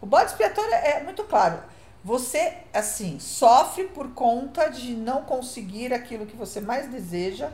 O 0.00 0.06
bode 0.06 0.30
expiatório 0.30 0.74
é 0.74 1.02
muito 1.02 1.24
claro. 1.24 1.58
Você, 2.04 2.58
assim, 2.72 3.18
sofre 3.18 3.84
por 3.84 4.10
conta 4.10 4.68
de 4.68 4.94
não 4.94 5.22
conseguir 5.22 5.94
aquilo 5.94 6.26
que 6.26 6.36
você 6.36 6.60
mais 6.60 6.90
deseja, 6.90 7.50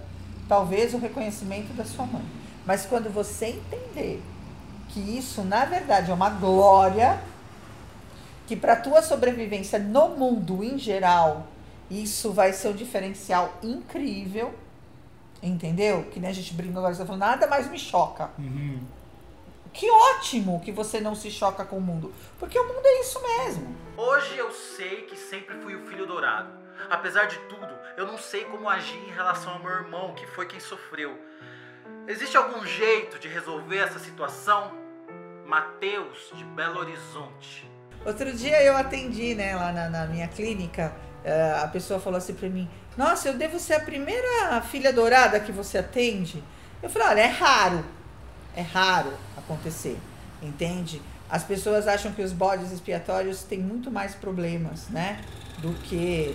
talvez 0.49 0.93
o 0.93 0.99
reconhecimento 0.99 1.73
da 1.75 1.85
sua 1.85 2.05
mãe. 2.05 2.25
Mas 2.67 2.85
quando 2.85 3.09
você 3.09 3.47
entender 3.47 4.21
que 4.93 5.01
isso, 5.01 5.43
na 5.43 5.65
verdade, 5.65 6.11
é 6.11 6.15
uma 6.15 6.31
glória, 6.31 7.21
que 8.47 8.57
para 8.57 8.77
tua 8.77 9.03
sobrevivência 9.03 9.79
no 9.79 10.11
mundo 10.11 10.65
em 10.65 10.79
geral, 10.79 11.47
isso 11.91 12.33
vai 12.33 12.53
ser 12.53 12.69
um 12.69 12.73
diferencial 12.73 13.59
incrível, 13.63 14.55
entendeu? 15.43 16.05
Que 16.11 16.19
nem 16.21 16.31
a 16.31 16.33
gente 16.33 16.55
brinca 16.55 16.79
agora, 16.79 16.95
você 16.95 17.01
tá 17.01 17.07
falando, 17.07 17.21
nada 17.21 17.47
mais 17.47 17.71
me 17.71 17.79
choca. 17.79 18.31
Uhum. 18.39 18.81
Que 19.73 19.89
ótimo 19.89 20.61
que 20.65 20.73
você 20.73 21.01
não 21.01 21.15
se 21.15 21.31
choca 21.31 21.65
com 21.65 21.79
o 21.79 21.81
mundo, 21.81 22.13
porque 22.39 22.59
o 22.59 22.67
mundo 22.67 22.85
é 22.85 23.01
isso 23.01 23.21
mesmo. 23.23 23.77
Hoje 23.97 24.37
eu 24.37 24.51
sei 24.51 25.03
que 25.03 25.17
sempre 25.17 25.57
fui 25.59 25.77
o 25.77 25.87
filho 25.87 26.07
dourado. 26.07 26.51
Apesar 26.89 27.27
de 27.27 27.39
tudo, 27.41 27.69
eu 27.97 28.07
não 28.07 28.19
sei 28.19 28.45
como 28.47 28.69
agir 28.69 28.99
em 28.99 29.13
relação 29.13 29.53
ao 29.53 29.59
meu 29.61 29.71
irmão, 29.71 30.15
que 30.15 30.27
foi 30.27 30.47
quem 30.47 30.59
sofreu. 30.59 31.17
Existe 32.09 32.37
algum 32.37 32.65
jeito 32.67 33.19
de 33.19 33.29
resolver 33.29 33.77
essa 33.77 33.99
situação? 33.99 34.80
Mateus, 35.51 36.31
de 36.37 36.45
Belo 36.45 36.79
Horizonte. 36.79 37.69
Outro 38.07 38.33
dia 38.33 38.63
eu 38.63 38.77
atendi, 38.77 39.35
né, 39.35 39.57
lá 39.57 39.73
na, 39.73 39.91
na 39.91 40.07
minha 40.07 40.29
clínica, 40.29 40.93
uh, 41.25 41.65
a 41.65 41.67
pessoa 41.67 41.99
falou 41.99 42.19
assim 42.19 42.35
para 42.35 42.49
mim: 42.49 42.71
Nossa, 42.97 43.29
eu 43.29 43.35
devo 43.35 43.59
ser 43.59 43.75
a 43.75 43.81
primeira 43.81 44.61
filha 44.61 44.93
dourada 44.93 45.41
que 45.41 45.51
você 45.51 45.79
atende? 45.79 46.41
Eu 46.81 46.89
falei: 46.89 47.09
Olha, 47.09 47.21
é 47.23 47.27
raro, 47.27 47.85
é 48.55 48.61
raro 48.61 49.13
acontecer, 49.37 49.99
entende? 50.41 51.03
As 51.29 51.43
pessoas 51.43 51.89
acham 51.89 52.13
que 52.13 52.23
os 52.23 52.33
bodes 52.33 52.71
expiatórios 52.71 53.43
têm 53.43 53.59
muito 53.59 53.91
mais 53.91 54.15
problemas, 54.15 54.87
né, 54.89 55.21
do 55.59 55.73
que 55.83 56.33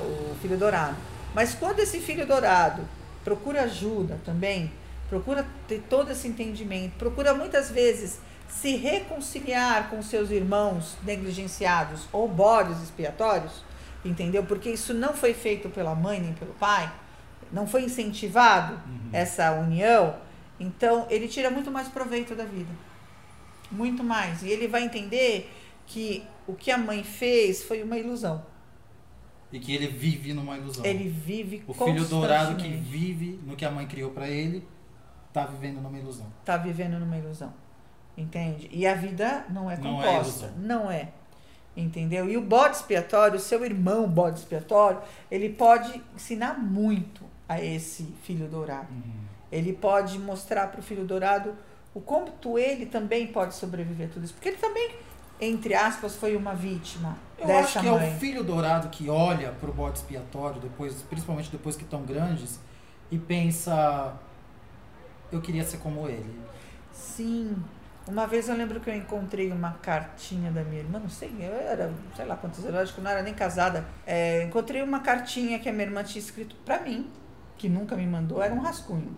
o 0.00 0.34
filho 0.42 0.58
dourado. 0.58 0.96
Mas 1.32 1.54
quando 1.54 1.78
esse 1.78 2.00
filho 2.00 2.26
dourado 2.26 2.82
procura 3.22 3.62
ajuda 3.62 4.18
também, 4.24 4.72
procura 5.08 5.46
ter 5.68 5.80
todo 5.88 6.10
esse 6.10 6.26
entendimento, 6.26 6.94
procura 6.96 7.32
muitas 7.34 7.70
vezes 7.70 8.18
se 8.52 8.76
reconciliar 8.76 9.88
com 9.88 10.02
seus 10.02 10.30
irmãos 10.30 10.96
negligenciados 11.02 12.06
ou 12.12 12.28
bodes 12.28 12.80
expiatórios, 12.82 13.64
entendeu? 14.04 14.44
Porque 14.44 14.70
isso 14.70 14.92
não 14.92 15.14
foi 15.14 15.32
feito 15.32 15.68
pela 15.70 15.94
mãe 15.94 16.20
nem 16.20 16.34
pelo 16.34 16.52
pai, 16.54 16.92
não 17.50 17.66
foi 17.66 17.84
incentivado 17.84 18.74
uhum. 18.74 19.08
essa 19.12 19.52
união, 19.52 20.16
então 20.60 21.06
ele 21.10 21.28
tira 21.28 21.50
muito 21.50 21.70
mais 21.70 21.88
proveito 21.88 22.34
da 22.34 22.44
vida. 22.44 22.70
Muito 23.70 24.04
mais. 24.04 24.42
E 24.42 24.50
ele 24.50 24.68
vai 24.68 24.84
entender 24.84 25.50
que 25.86 26.22
o 26.46 26.54
que 26.54 26.70
a 26.70 26.76
mãe 26.76 27.02
fez 27.02 27.64
foi 27.64 27.82
uma 27.82 27.98
ilusão. 27.98 28.44
E 29.50 29.58
que 29.58 29.74
ele 29.74 29.86
vive 29.86 30.32
numa 30.32 30.56
ilusão. 30.56 30.84
Ele 30.84 31.08
vive 31.08 31.64
O 31.66 31.74
filho 31.74 32.04
dourado 32.06 32.56
que 32.56 32.68
vive 32.68 33.40
no 33.44 33.56
que 33.56 33.64
a 33.64 33.70
mãe 33.70 33.86
criou 33.86 34.10
para 34.10 34.28
ele, 34.28 34.66
tá 35.32 35.46
vivendo 35.46 35.80
numa 35.80 35.98
ilusão. 35.98 36.30
Tá 36.44 36.58
vivendo 36.58 36.98
numa 36.98 37.16
ilusão. 37.16 37.52
Entende? 38.16 38.68
E 38.72 38.86
a 38.86 38.94
vida 38.94 39.44
não 39.48 39.70
é 39.70 39.76
composta. 39.76 40.52
Não 40.56 40.74
é. 40.74 40.84
Não 40.84 40.90
é. 40.90 41.08
Entendeu? 41.74 42.28
E 42.28 42.36
o 42.36 42.42
bode 42.42 42.76
expiatório, 42.76 43.36
o 43.36 43.40
seu 43.40 43.64
irmão 43.64 44.06
bode 44.06 44.40
expiatório, 44.40 45.00
ele 45.30 45.48
pode 45.48 46.02
ensinar 46.14 46.58
muito 46.58 47.22
a 47.48 47.60
esse 47.62 48.04
filho 48.22 48.46
dourado. 48.46 48.92
Uhum. 48.92 49.22
Ele 49.50 49.72
pode 49.72 50.18
mostrar 50.18 50.66
para 50.68 50.80
o 50.80 50.82
filho 50.82 51.04
dourado 51.04 51.54
o 51.94 52.00
quanto 52.00 52.58
ele 52.58 52.86
também 52.86 53.26
pode 53.26 53.54
sobreviver 53.54 54.08
a 54.08 54.10
tudo 54.10 54.24
isso. 54.24 54.34
Porque 54.34 54.50
ele 54.50 54.58
também, 54.58 54.94
entre 55.40 55.74
aspas, 55.74 56.14
foi 56.14 56.36
uma 56.36 56.54
vítima 56.54 57.16
Eu 57.38 57.46
dessa 57.46 57.78
acho 57.78 57.80
que 57.80 57.86
mãe. 57.86 58.10
é 58.10 58.14
o 58.14 58.18
filho 58.18 58.44
dourado 58.44 58.88
que 58.88 59.08
olha 59.08 59.52
pro 59.52 59.72
bode 59.72 59.98
expiatório, 59.98 60.60
depois, 60.60 61.02
principalmente 61.02 61.50
depois 61.50 61.76
que 61.76 61.84
estão 61.84 62.02
grandes, 62.02 62.60
e 63.10 63.18
pensa: 63.18 64.14
eu 65.30 65.40
queria 65.40 65.64
ser 65.64 65.78
como 65.78 66.06
ele. 66.06 66.38
Sim. 66.92 67.56
Uma 68.06 68.26
vez 68.26 68.48
eu 68.48 68.56
lembro 68.56 68.80
que 68.80 68.90
eu 68.90 68.94
encontrei 68.94 69.52
uma 69.52 69.74
cartinha 69.74 70.50
da 70.50 70.64
minha 70.64 70.80
irmã, 70.80 70.98
não 70.98 71.08
sei, 71.08 71.32
eu 71.38 71.52
era, 71.52 71.92
sei 72.16 72.24
lá 72.24 72.36
quantos 72.36 72.64
anos, 72.64 72.80
acho 72.80 72.94
que 72.94 72.98
eu 72.98 73.04
não 73.04 73.10
era 73.10 73.22
nem 73.22 73.32
casada. 73.32 73.86
É, 74.04 74.42
encontrei 74.42 74.82
uma 74.82 75.00
cartinha 75.00 75.58
que 75.58 75.68
a 75.68 75.72
minha 75.72 75.84
irmã 75.84 76.02
tinha 76.02 76.20
escrito 76.20 76.56
pra 76.64 76.80
mim, 76.80 77.08
que 77.56 77.68
nunca 77.68 77.96
me 77.96 78.06
mandou, 78.06 78.42
era 78.42 78.52
um 78.52 78.58
rascunho. 78.58 79.16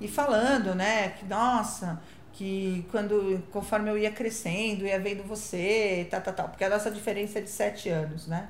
E 0.00 0.06
falando, 0.06 0.74
né, 0.74 1.10
que 1.10 1.24
nossa, 1.26 2.00
que 2.32 2.86
quando, 2.90 3.42
conforme 3.50 3.90
eu 3.90 3.98
ia 3.98 4.12
crescendo, 4.12 4.86
ia 4.86 4.98
vendo 5.00 5.24
você, 5.24 6.02
e 6.02 6.04
tal, 6.04 6.20
tal, 6.20 6.34
tal. 6.34 6.48
Porque 6.48 6.64
a 6.64 6.70
nossa 6.70 6.90
diferença 6.90 7.38
é 7.38 7.42
de 7.42 7.50
sete 7.50 7.88
anos, 7.88 8.26
né? 8.28 8.48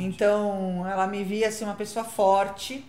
Então, 0.00 0.86
ela 0.86 1.06
me 1.06 1.24
via 1.24 1.48
assim 1.48 1.64
uma 1.64 1.74
pessoa 1.74 2.04
forte. 2.04 2.86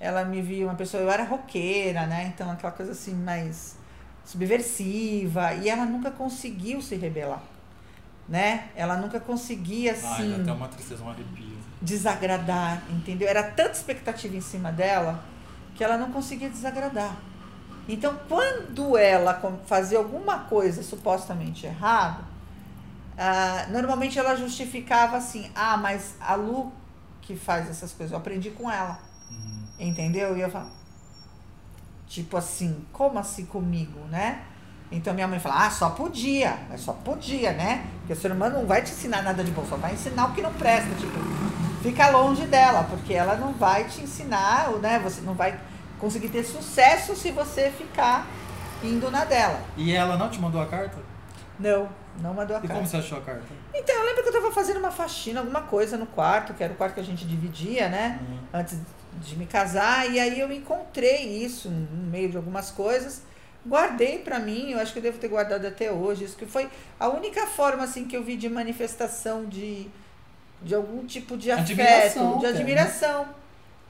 Ela 0.00 0.24
me 0.24 0.40
via 0.40 0.64
uma 0.64 0.74
pessoa, 0.74 1.02
eu 1.02 1.10
era 1.10 1.24
roqueira, 1.24 2.06
né? 2.06 2.32
Então, 2.32 2.50
aquela 2.50 2.72
coisa 2.72 2.92
assim 2.92 3.14
mais 3.14 3.76
subversiva, 4.28 5.54
e 5.54 5.68
ela 5.70 5.86
nunca 5.86 6.10
conseguiu 6.10 6.82
se 6.82 6.94
rebelar, 6.96 7.42
né? 8.28 8.68
Ela 8.76 8.96
nunca 8.96 9.18
conseguia 9.18 9.92
Ai, 9.92 9.98
assim 9.98 10.30
dá 10.30 10.36
até 10.42 10.52
uma 10.52 10.68
tristeza, 10.68 11.02
um 11.02 11.08
arrepio. 11.10 11.56
desagradar, 11.80 12.82
entendeu? 12.90 13.26
Era 13.26 13.42
tanta 13.42 13.72
expectativa 13.72 14.36
em 14.36 14.40
cima 14.42 14.70
dela 14.70 15.24
que 15.74 15.82
ela 15.82 15.96
não 15.96 16.12
conseguia 16.12 16.50
desagradar. 16.50 17.16
Então, 17.88 18.18
quando 18.28 18.98
ela 18.98 19.40
fazia 19.66 19.96
alguma 19.96 20.40
coisa 20.40 20.82
supostamente 20.82 21.64
errada, 21.64 22.22
ah, 23.16 23.66
normalmente 23.70 24.18
ela 24.18 24.36
justificava 24.36 25.16
assim: 25.16 25.50
ah, 25.54 25.76
mas 25.78 26.14
a 26.20 26.34
Lu 26.34 26.70
que 27.22 27.34
faz 27.34 27.68
essas 27.70 27.92
coisas, 27.92 28.12
eu 28.12 28.18
aprendi 28.18 28.50
com 28.50 28.70
ela, 28.70 28.98
Uhum. 29.30 29.62
entendeu? 29.78 30.36
E 30.36 30.40
eu 30.42 30.50
falo, 30.50 30.70
tipo 32.08 32.36
assim, 32.36 32.84
como 32.92 33.18
assim 33.18 33.44
comigo, 33.44 34.00
né? 34.10 34.40
Então 34.90 35.12
minha 35.12 35.28
mãe 35.28 35.38
fala, 35.38 35.66
ah, 35.66 35.70
só 35.70 35.90
podia, 35.90 36.56
mas 36.70 36.80
só 36.80 36.92
podia, 36.92 37.52
né? 37.52 37.84
Porque 38.00 38.14
a 38.14 38.16
sua 38.16 38.30
irmã 38.30 38.48
não 38.48 38.66
vai 38.66 38.82
te 38.82 38.90
ensinar 38.92 39.22
nada 39.22 39.44
de 39.44 39.50
bom, 39.50 39.64
só 39.68 39.76
vai 39.76 39.92
ensinar 39.92 40.26
o 40.26 40.32
que 40.32 40.40
não 40.40 40.52
presta, 40.54 40.88
tipo, 40.94 41.18
fica 41.82 42.08
longe 42.10 42.46
dela, 42.46 42.84
porque 42.88 43.12
ela 43.12 43.36
não 43.36 43.52
vai 43.52 43.84
te 43.84 44.00
ensinar, 44.00 44.70
né? 44.80 44.98
Você 45.00 45.20
não 45.20 45.34
vai 45.34 45.58
conseguir 45.98 46.28
ter 46.30 46.42
sucesso 46.44 47.14
se 47.14 47.30
você 47.30 47.70
ficar 47.70 48.26
indo 48.82 49.10
na 49.10 49.24
dela. 49.24 49.60
E 49.76 49.92
ela 49.92 50.16
não 50.16 50.30
te 50.30 50.40
mandou 50.40 50.62
a 50.62 50.66
carta? 50.66 50.96
Não, 51.58 51.88
não 52.22 52.32
mandou 52.32 52.56
a 52.56 52.60
E 52.60 52.62
carta. 52.62 52.74
como 52.74 52.86
você 52.86 52.96
achou 52.96 53.18
a 53.18 53.20
carta? 53.20 53.42
Então, 53.74 53.94
eu 53.94 54.04
lembro 54.06 54.22
que 54.22 54.28
eu 54.28 54.32
tava 54.32 54.50
fazendo 54.52 54.78
uma 54.78 54.90
faxina, 54.92 55.40
alguma 55.40 55.62
coisa 55.62 55.98
no 55.98 56.06
quarto, 56.06 56.54
que 56.54 56.62
era 56.64 56.72
o 56.72 56.76
quarto 56.76 56.94
que 56.94 57.00
a 57.00 57.04
gente 57.04 57.26
dividia, 57.26 57.88
né? 57.88 58.20
Uhum. 58.22 58.38
Antes 58.54 58.78
de 59.20 59.36
me 59.36 59.46
casar. 59.46 60.10
E 60.10 60.18
aí 60.18 60.38
eu 60.40 60.50
encontrei 60.52 61.44
isso 61.44 61.68
no 61.70 62.10
meio 62.10 62.28
de 62.28 62.36
algumas 62.36 62.70
coisas. 62.70 63.22
Guardei 63.66 64.18
pra 64.20 64.38
mim, 64.38 64.70
eu 64.70 64.78
acho 64.78 64.92
que 64.92 64.98
eu 64.98 65.02
devo 65.02 65.18
ter 65.18 65.28
guardado 65.28 65.66
até 65.66 65.90
hoje. 65.92 66.24
Isso 66.24 66.36
que 66.36 66.46
foi 66.46 66.68
a 66.98 67.08
única 67.08 67.46
forma, 67.46 67.84
assim, 67.84 68.06
que 68.06 68.16
eu 68.16 68.22
vi 68.22 68.36
de 68.36 68.48
manifestação 68.48 69.44
de, 69.44 69.86
de 70.62 70.74
algum 70.74 71.04
tipo 71.06 71.36
de 71.36 71.50
afeto, 71.50 71.72
Admiração, 71.72 72.38
de 72.38 72.46
admiração. 72.46 73.28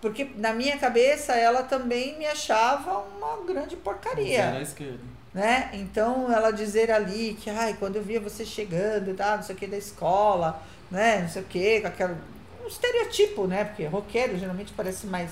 Porque 0.01 0.31
na 0.37 0.53
minha 0.53 0.79
cabeça 0.79 1.33
ela 1.35 1.63
também 1.63 2.17
me 2.19 2.27
achava 2.27 2.99
uma 3.17 3.45
grande 3.45 3.77
porcaria 3.77 4.39
Era 4.43 4.63
esquerda. 4.63 5.01
né? 5.35 5.71
Então 5.73 6.33
ela 6.33 6.51
dizer 6.53 6.91
ali 6.91 7.37
que, 7.41 7.51
ai, 7.51 7.77
quando 7.79 7.97
eu 7.97 8.03
via 8.03 8.21
você 8.21 8.45
chegando, 8.45 9.15
tá, 9.15 9.37
não 9.37 9.43
sei 9.43 9.55
o 9.57 9.59
que 9.59 9.67
da 9.67 9.77
escola, 9.77 10.63
né, 10.91 11.23
não 11.23 11.29
sei 11.29 11.43
o 11.43 11.45
que, 11.45 11.81
com 11.81 11.89
aquela 11.89 12.17
estereotipo, 12.69 13.47
né? 13.47 13.65
Porque 13.65 13.87
roqueiro 13.87 14.39
geralmente 14.39 14.73
parece 14.77 15.07
mais 15.07 15.31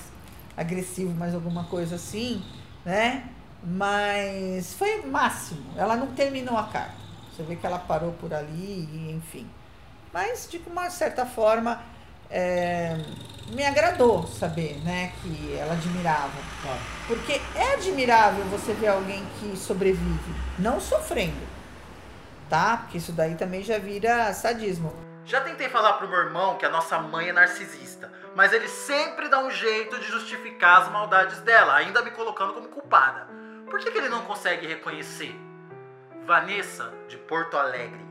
agressivo, 0.57 1.15
mais 1.15 1.35
alguma 1.35 1.65
coisa 1.65 1.97
assim, 1.97 2.43
né? 2.85 3.29
Mas 3.63 4.75
foi 4.75 5.01
o 5.01 5.09
máximo. 5.09 5.65
Ela 5.77 5.97
não 5.97 6.09
terminou 6.09 6.57
a 6.57 6.65
carta. 6.65 6.95
Você 7.35 7.43
vê 7.43 7.57
que 7.57 7.67
ela 7.67 7.79
parou 7.79 8.13
por 8.13 8.33
ali, 8.33 8.89
e, 8.93 9.13
enfim. 9.17 9.47
Mas 10.13 10.49
de 10.51 10.61
uma 10.67 10.89
certa 10.89 11.27
forma 11.27 11.83
é, 12.31 12.97
me 13.51 13.65
agradou 13.65 14.27
saber, 14.27 14.81
né, 14.85 15.13
que 15.23 15.55
ela 15.55 15.75
admirava. 15.75 16.39
Claro. 16.63 16.81
Porque 17.07 17.41
é 17.55 17.75
admirável 17.75 18.45
você 18.47 18.73
ver 18.73 18.89
alguém 18.89 19.23
que 19.39 19.57
sobrevive, 19.57 20.35
não 20.59 20.81
sofrendo, 20.81 21.47
tá? 22.49 22.79
Porque 22.79 22.99
isso 22.99 23.13
daí 23.13 23.35
também 23.35 23.63
já 23.63 23.79
vira 23.79 24.33
sadismo. 24.33 24.93
Já 25.27 25.41
tentei 25.41 25.69
falar 25.69 25.95
pro 25.95 26.09
meu 26.09 26.21
irmão 26.21 26.57
que 26.57 26.65
a 26.65 26.71
nossa 26.71 27.01
mãe 27.01 27.31
é 27.31 27.33
narcisista, 27.33 28.13
mas 28.37 28.53
ele 28.53 28.69
sempre 28.69 29.29
dá 29.29 29.41
um 29.43 29.51
jeito 29.51 29.99
de 29.99 30.07
justificar 30.07 30.83
as 30.83 30.89
maldades 30.89 31.41
dela, 31.41 31.75
ainda 31.75 32.01
me 32.01 32.13
colocando 32.13 32.55
como 32.55 32.69
culpada. 32.69 33.27
Por 33.69 33.81
que, 33.81 33.91
que 33.91 33.99
ele 33.99 34.09
não 34.09 34.23
consegue 34.23 34.69
reconhecer? 34.69 35.35
Vanessa, 36.25 36.93
de 37.09 37.17
Porto 37.17 37.57
Alegre. 37.57 38.07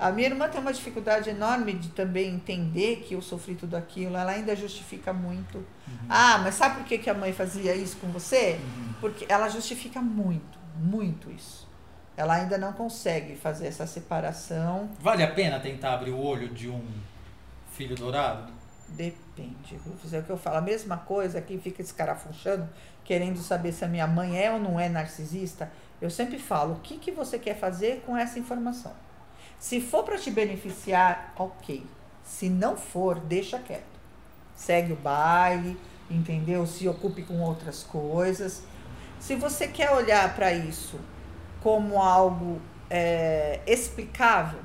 A 0.00 0.10
minha 0.10 0.28
irmã 0.28 0.48
tem 0.48 0.60
uma 0.60 0.72
dificuldade 0.72 1.30
enorme 1.30 1.72
de 1.72 1.90
também 1.90 2.34
entender 2.34 2.96
que 3.06 3.14
eu 3.14 3.22
sofri 3.22 3.54
tudo 3.54 3.76
aquilo. 3.76 4.16
Ela 4.16 4.32
ainda 4.32 4.56
justifica 4.56 5.12
muito. 5.12 5.64
Ah, 6.08 6.38
mas 6.38 6.56
sabe 6.56 6.78
por 6.78 6.84
que, 6.84 6.98
que 6.98 7.08
a 7.08 7.14
mãe 7.14 7.32
fazia 7.32 7.76
isso 7.76 7.96
com 7.98 8.08
você? 8.08 8.58
Porque 9.00 9.24
ela 9.28 9.48
justifica 9.48 10.02
muito, 10.02 10.58
muito 10.76 11.30
isso. 11.30 11.65
Ela 12.16 12.34
ainda 12.34 12.56
não 12.56 12.72
consegue 12.72 13.36
fazer 13.36 13.66
essa 13.66 13.86
separação. 13.86 14.88
Vale 15.00 15.22
a 15.22 15.30
pena 15.30 15.60
tentar 15.60 15.94
abrir 15.94 16.12
o 16.12 16.18
olho 16.18 16.48
de 16.48 16.68
um 16.68 16.82
filho 17.72 17.94
dourado? 17.94 18.50
Depende. 18.88 19.76
Vou 19.84 19.96
fazer 19.96 20.20
o 20.20 20.22
que 20.22 20.30
eu 20.30 20.38
falo. 20.38 20.56
A 20.56 20.60
mesma 20.62 20.96
coisa, 20.96 21.42
quem 21.42 21.60
fica 21.60 21.82
escarafunchando, 21.82 22.66
querendo 23.04 23.38
saber 23.40 23.72
se 23.72 23.84
a 23.84 23.88
minha 23.88 24.06
mãe 24.06 24.42
é 24.42 24.50
ou 24.50 24.58
não 24.58 24.80
é 24.80 24.88
narcisista, 24.88 25.70
eu 26.00 26.08
sempre 26.08 26.38
falo, 26.38 26.74
o 26.74 26.80
que, 26.80 26.96
que 26.96 27.10
você 27.10 27.38
quer 27.38 27.58
fazer 27.58 28.02
com 28.06 28.16
essa 28.16 28.38
informação? 28.38 28.92
Se 29.58 29.80
for 29.80 30.02
para 30.02 30.16
te 30.16 30.30
beneficiar, 30.30 31.34
ok. 31.36 31.84
Se 32.22 32.48
não 32.48 32.76
for, 32.76 33.20
deixa 33.20 33.58
quieto. 33.58 33.84
Segue 34.54 34.92
o 34.92 34.96
baile, 34.96 35.78
entendeu? 36.10 36.66
Se 36.66 36.88
ocupe 36.88 37.22
com 37.22 37.40
outras 37.40 37.82
coisas. 37.82 38.62
Se 39.18 39.34
você 39.34 39.68
quer 39.68 39.90
olhar 39.90 40.34
para 40.34 40.52
isso 40.52 40.98
como 41.66 42.00
algo 42.00 42.62
é, 42.88 43.58
explicável, 43.66 44.60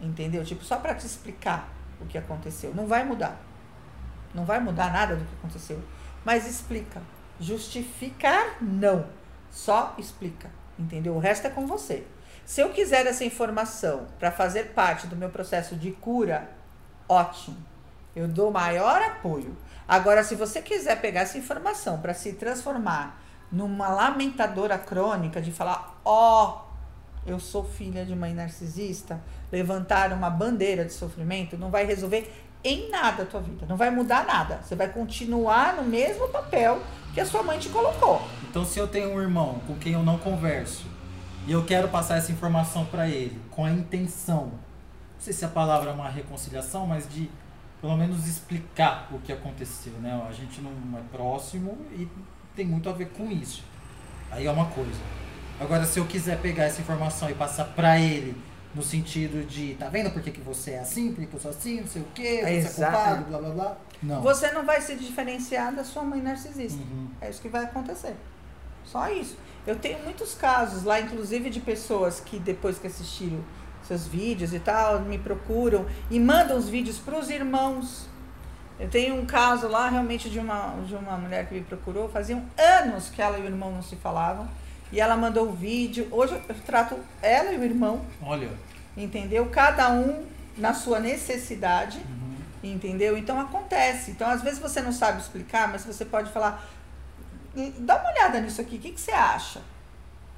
entendeu? 0.00 0.42
Tipo, 0.42 0.64
só 0.64 0.78
para 0.78 0.94
te 0.94 1.04
explicar 1.04 1.68
o 2.00 2.06
que 2.06 2.16
aconteceu. 2.16 2.72
Não 2.74 2.86
vai 2.86 3.04
mudar. 3.04 3.38
Não 4.32 4.46
vai 4.46 4.58
mudar 4.58 4.90
nada 4.90 5.16
do 5.16 5.24
que 5.26 5.34
aconteceu. 5.34 5.78
Mas 6.24 6.48
explica. 6.48 7.02
Justificar, 7.38 8.56
não. 8.62 9.04
Só 9.50 9.94
explica. 9.98 10.50
Entendeu? 10.78 11.14
O 11.14 11.18
resto 11.18 11.46
é 11.46 11.50
com 11.50 11.66
você. 11.66 12.06
Se 12.46 12.62
eu 12.62 12.70
quiser 12.70 13.06
essa 13.06 13.22
informação 13.22 14.06
para 14.18 14.32
fazer 14.32 14.72
parte 14.72 15.06
do 15.06 15.14
meu 15.14 15.28
processo 15.28 15.76
de 15.76 15.92
cura, 15.92 16.48
ótimo. 17.06 17.58
Eu 18.14 18.26
dou 18.26 18.50
maior 18.50 19.02
apoio. 19.02 19.54
Agora, 19.86 20.24
se 20.24 20.34
você 20.34 20.62
quiser 20.62 21.02
pegar 21.02 21.20
essa 21.20 21.36
informação 21.36 22.00
para 22.00 22.14
se 22.14 22.32
transformar 22.32 23.25
numa 23.50 23.88
lamentadora 23.88 24.78
crônica 24.78 25.40
de 25.40 25.52
falar, 25.52 26.00
ó, 26.04 26.62
eu 27.26 27.40
sou 27.40 27.64
filha 27.64 28.04
de 28.04 28.14
mãe 28.14 28.32
narcisista, 28.32 29.20
levantar 29.50 30.12
uma 30.12 30.30
bandeira 30.30 30.84
de 30.84 30.92
sofrimento, 30.92 31.56
não 31.56 31.70
vai 31.70 31.84
resolver 31.84 32.32
em 32.62 32.90
nada 32.90 33.22
a 33.22 33.26
tua 33.26 33.40
vida, 33.40 33.66
não 33.66 33.76
vai 33.76 33.90
mudar 33.90 34.26
nada. 34.26 34.60
Você 34.62 34.74
vai 34.74 34.88
continuar 34.88 35.76
no 35.76 35.84
mesmo 35.84 36.28
papel 36.28 36.80
que 37.14 37.20
a 37.20 37.26
sua 37.26 37.42
mãe 37.42 37.58
te 37.58 37.68
colocou. 37.68 38.20
Então, 38.48 38.64
se 38.64 38.78
eu 38.78 38.88
tenho 38.88 39.14
um 39.14 39.20
irmão 39.20 39.60
com 39.66 39.76
quem 39.76 39.92
eu 39.92 40.02
não 40.02 40.18
converso 40.18 40.86
e 41.46 41.52
eu 41.52 41.64
quero 41.64 41.88
passar 41.88 42.16
essa 42.16 42.32
informação 42.32 42.84
para 42.84 43.08
ele 43.08 43.40
com 43.50 43.64
a 43.64 43.70
intenção, 43.70 44.46
não 44.46 45.20
sei 45.20 45.32
se 45.32 45.44
a 45.44 45.48
palavra 45.48 45.90
é 45.90 45.92
uma 45.92 46.08
reconciliação, 46.08 46.86
mas 46.86 47.08
de 47.08 47.30
pelo 47.80 47.96
menos 47.96 48.26
explicar 48.26 49.08
o 49.12 49.18
que 49.20 49.32
aconteceu, 49.32 49.92
né? 49.94 50.20
A 50.28 50.32
gente 50.32 50.60
não 50.60 50.98
é 50.98 51.02
próximo 51.12 51.78
e 51.92 52.08
tem 52.56 52.66
muito 52.66 52.88
a 52.88 52.92
ver 52.92 53.10
com 53.10 53.30
isso. 53.30 53.62
Aí 54.30 54.46
é 54.46 54.50
uma 54.50 54.66
coisa. 54.66 54.98
Agora, 55.60 55.84
se 55.84 55.98
eu 55.98 56.06
quiser 56.06 56.40
pegar 56.40 56.64
essa 56.64 56.80
informação 56.80 57.30
e 57.30 57.34
passar 57.34 57.64
para 57.66 57.98
ele 57.98 58.36
no 58.74 58.82
sentido 58.82 59.46
de, 59.46 59.74
tá 59.74 59.88
vendo 59.88 60.10
por 60.10 60.20
que, 60.20 60.30
que 60.30 60.40
você 60.40 60.72
é 60.72 60.80
assim, 60.80 61.12
por 61.12 61.20
que, 61.20 61.26
que 61.26 61.34
eu 61.34 61.40
sou 61.40 61.50
assim, 61.50 61.80
não 61.80 61.86
sei 61.86 62.02
o 62.02 62.06
quê, 62.14 62.40
você 62.40 62.46
é 62.46 62.56
Exato. 62.56 62.92
culpado, 62.92 63.24
blá 63.24 63.38
blá 63.38 63.50
blá. 63.50 63.76
Não. 64.02 64.20
Você 64.20 64.50
não 64.52 64.66
vai 64.66 64.80
se 64.82 64.94
diferenciar 64.96 65.74
da 65.74 65.82
sua 65.82 66.02
mãe 66.02 66.20
narcisista. 66.20 66.78
Uhum. 66.78 67.08
É 67.20 67.30
isso 67.30 67.40
que 67.40 67.48
vai 67.48 67.64
acontecer. 67.64 68.14
Só 68.84 69.10
isso. 69.10 69.36
Eu 69.66 69.76
tenho 69.76 69.98
muitos 70.04 70.34
casos 70.34 70.84
lá, 70.84 71.00
inclusive 71.00 71.48
de 71.48 71.60
pessoas 71.60 72.20
que 72.20 72.38
depois 72.38 72.78
que 72.78 72.86
assistiram 72.86 73.40
seus 73.82 74.06
vídeos 74.06 74.52
e 74.52 74.58
tal, 74.58 75.00
me 75.00 75.18
procuram 75.18 75.86
e 76.10 76.20
mandam 76.20 76.56
os 76.56 76.68
vídeos 76.68 76.98
para 76.98 77.18
os 77.18 77.30
irmãos. 77.30 78.06
Eu 78.78 78.88
tenho 78.90 79.14
um 79.14 79.24
caso 79.24 79.68
lá 79.68 79.88
realmente 79.88 80.28
de 80.28 80.38
uma, 80.38 80.74
de 80.86 80.94
uma 80.94 81.16
mulher 81.16 81.46
que 81.46 81.54
me 81.54 81.62
procurou, 81.62 82.08
faziam 82.08 82.44
anos 82.58 83.08
que 83.08 83.22
ela 83.22 83.38
e 83.38 83.42
o 83.42 83.46
irmão 83.46 83.72
não 83.72 83.82
se 83.82 83.96
falavam. 83.96 84.46
E 84.92 85.00
ela 85.00 85.16
mandou 85.16 85.48
o 85.48 85.52
vídeo. 85.52 86.06
Hoje 86.10 86.40
eu 86.48 86.54
trato 86.66 86.98
ela 87.22 87.52
e 87.52 87.58
o 87.58 87.64
irmão. 87.64 88.04
Olha. 88.22 88.50
Entendeu? 88.96 89.46
Cada 89.46 89.90
um 89.90 90.24
na 90.56 90.74
sua 90.74 91.00
necessidade. 91.00 91.98
Uhum. 91.98 92.36
Entendeu? 92.70 93.16
Então 93.16 93.40
acontece. 93.40 94.10
Então, 94.10 94.28
às 94.28 94.42
vezes 94.42 94.58
você 94.58 94.80
não 94.80 94.92
sabe 94.92 95.20
explicar, 95.20 95.68
mas 95.68 95.84
você 95.84 96.04
pode 96.04 96.30
falar. 96.30 96.64
Dá 97.78 97.96
uma 97.96 98.10
olhada 98.10 98.40
nisso 98.40 98.60
aqui, 98.60 98.76
o 98.76 98.78
que, 98.78 98.92
que 98.92 99.00
você 99.00 99.12
acha? 99.12 99.62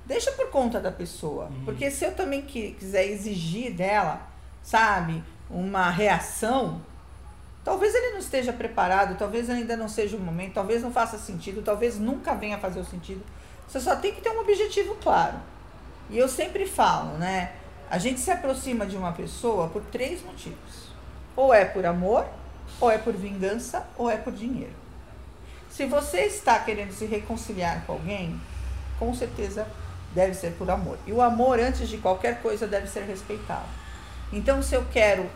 Deixa 0.06 0.30
por 0.32 0.48
conta 0.50 0.80
da 0.80 0.90
pessoa. 0.90 1.46
Uhum. 1.46 1.64
Porque 1.64 1.90
se 1.90 2.04
eu 2.04 2.14
também 2.14 2.42
quiser 2.42 3.06
exigir 3.08 3.74
dela, 3.74 4.22
sabe, 4.62 5.22
uma 5.50 5.90
reação, 5.90 6.80
talvez 7.68 7.94
ele 7.94 8.12
não 8.12 8.18
esteja 8.18 8.50
preparado, 8.50 9.18
talvez 9.18 9.50
ainda 9.50 9.76
não 9.76 9.90
seja 9.90 10.16
o 10.16 10.20
momento, 10.20 10.54
talvez 10.54 10.82
não 10.82 10.90
faça 10.90 11.18
sentido, 11.18 11.60
talvez 11.60 11.98
nunca 11.98 12.34
venha 12.34 12.56
a 12.56 12.58
fazer 12.58 12.80
o 12.80 12.84
sentido. 12.84 13.22
Você 13.68 13.78
só 13.78 13.94
tem 13.94 14.14
que 14.14 14.22
ter 14.22 14.30
um 14.30 14.40
objetivo 14.40 14.94
claro. 14.94 15.36
E 16.08 16.16
eu 16.16 16.26
sempre 16.30 16.66
falo, 16.66 17.18
né? 17.18 17.52
A 17.90 17.98
gente 17.98 18.20
se 18.20 18.30
aproxima 18.30 18.86
de 18.86 18.96
uma 18.96 19.12
pessoa 19.12 19.68
por 19.68 19.82
três 19.82 20.24
motivos: 20.24 20.88
ou 21.36 21.52
é 21.52 21.66
por 21.66 21.84
amor, 21.84 22.26
ou 22.80 22.90
é 22.90 22.96
por 22.96 23.12
vingança, 23.12 23.86
ou 23.98 24.10
é 24.10 24.16
por 24.16 24.32
dinheiro. 24.32 24.72
Se 25.68 25.84
você 25.84 26.20
está 26.20 26.58
querendo 26.60 26.92
se 26.92 27.04
reconciliar 27.04 27.84
com 27.84 27.92
alguém, 27.92 28.40
com 28.98 29.12
certeza 29.12 29.68
deve 30.14 30.32
ser 30.32 30.52
por 30.52 30.70
amor. 30.70 30.96
E 31.06 31.12
o 31.12 31.20
amor, 31.20 31.60
antes 31.60 31.86
de 31.86 31.98
qualquer 31.98 32.40
coisa, 32.40 32.66
deve 32.66 32.86
ser 32.86 33.02
respeitado. 33.02 33.68
Então, 34.32 34.62
se 34.62 34.74
eu 34.74 34.86
quero 34.90 35.28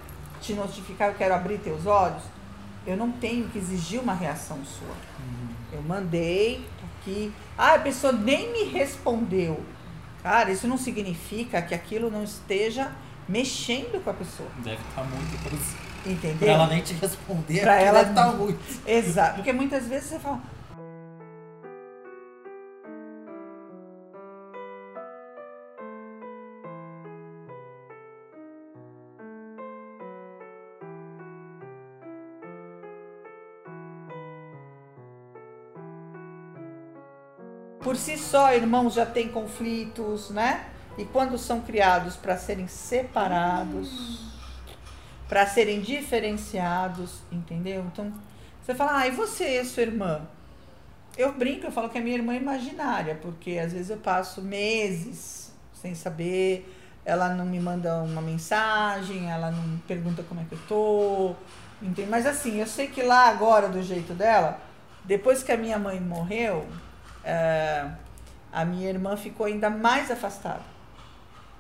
te 0.43 0.53
notificar, 0.53 1.09
eu 1.09 1.15
quero 1.15 1.35
abrir 1.35 1.59
teus 1.59 1.87
olhos, 1.87 2.23
eu 2.87 2.97
não 2.97 3.13
tenho 3.13 3.49
que 3.49 3.59
exigir 3.59 4.01
uma 4.01 4.15
reação 4.15 4.59
sua. 4.65 4.89
Uhum. 4.89 5.49
Eu 5.73 5.83
mandei 5.83 6.67
aqui. 7.01 7.33
Ah, 7.57 7.75
a 7.75 7.79
pessoa 7.79 8.13
nem 8.13 8.53
me 8.53 8.65
respondeu. 8.65 9.65
Cara, 10.23 10.51
isso 10.51 10.67
não 10.69 10.77
significa 10.77 11.63
que 11.63 11.75
aquilo 11.75 12.11
não 12.11 12.23
esteja 12.23 12.93
mexendo 13.29 14.03
com 14.03 14.11
a 14.11 14.15
pessoa. 14.15 14.49
Deve 14.59 14.81
estar 14.89 15.05
muito. 15.05 15.83
Entendeu? 16.05 16.39
Pra 16.39 16.49
ela 16.49 16.67
nem 16.67 16.83
te 16.83 16.95
responder, 16.95 17.61
pra 17.61 17.81
ela 17.81 18.01
deve 18.01 18.11
estar 18.11 18.33
muito. 18.33 18.61
Exato. 18.87 19.37
Porque 19.37 19.53
muitas 19.53 19.87
vezes 19.87 20.09
você 20.09 20.19
fala, 20.19 20.41
por 37.83 37.97
si 37.97 38.17
só, 38.17 38.55
irmãos 38.55 38.95
já 38.95 39.05
têm 39.05 39.29
conflitos, 39.29 40.31
né? 40.31 40.67
E 40.97 41.05
quando 41.05 41.39
são 41.39 41.61
criados 41.61 42.17
para 42.17 42.37
serem 42.37 42.69
separados, 42.69 44.33
para 45.29 45.47
serem 45.47 45.81
diferenciados, 45.81 47.21
entendeu? 47.31 47.85
Então, 47.93 48.13
você 48.63 48.75
fala, 48.75 48.99
ah, 48.99 49.09
e 49.09 49.11
você, 49.11 49.65
sua 49.65 49.83
irmã? 49.83 50.23
Eu 51.17 51.33
brinco, 51.33 51.67
eu 51.67 51.73
falo 51.73 51.89
que 51.89 51.99
é 51.99 52.01
minha 52.01 52.17
irmã 52.17 52.35
imaginária, 52.35 53.19
porque 53.21 53.59
às 53.59 53.73
vezes 53.73 53.91
eu 53.91 53.97
passo 53.99 54.41
meses 54.41 55.53
sem 55.75 55.95
saber, 55.95 56.71
ela 57.05 57.31
não 57.31 57.45
me 57.45 57.59
manda 57.59 57.97
uma 58.03 58.23
mensagem, 58.23 59.31
ela 59.31 59.51
não 59.51 59.79
pergunta 59.89 60.23
como 60.23 60.41
é 60.41 60.45
que 60.45 60.55
eu 60.55 60.61
tô, 60.69 61.35
entende? 61.83 62.09
Mas 62.09 62.25
assim, 62.27 62.61
eu 62.61 62.67
sei 62.67 62.87
que 62.87 63.03
lá 63.03 63.29
agora, 63.29 63.69
do 63.69 63.83
jeito 63.83 64.15
dela, 64.15 64.61
depois 65.05 65.43
que 65.43 65.51
a 65.51 65.57
minha 65.57 65.79
mãe 65.79 66.01
morreu, 66.01 66.67
é, 67.25 67.91
a 68.53 68.65
minha 68.65 68.89
irmã 68.89 69.17
ficou 69.17 69.47
ainda 69.47 69.71
mais 69.71 70.11
afastada. 70.11 70.63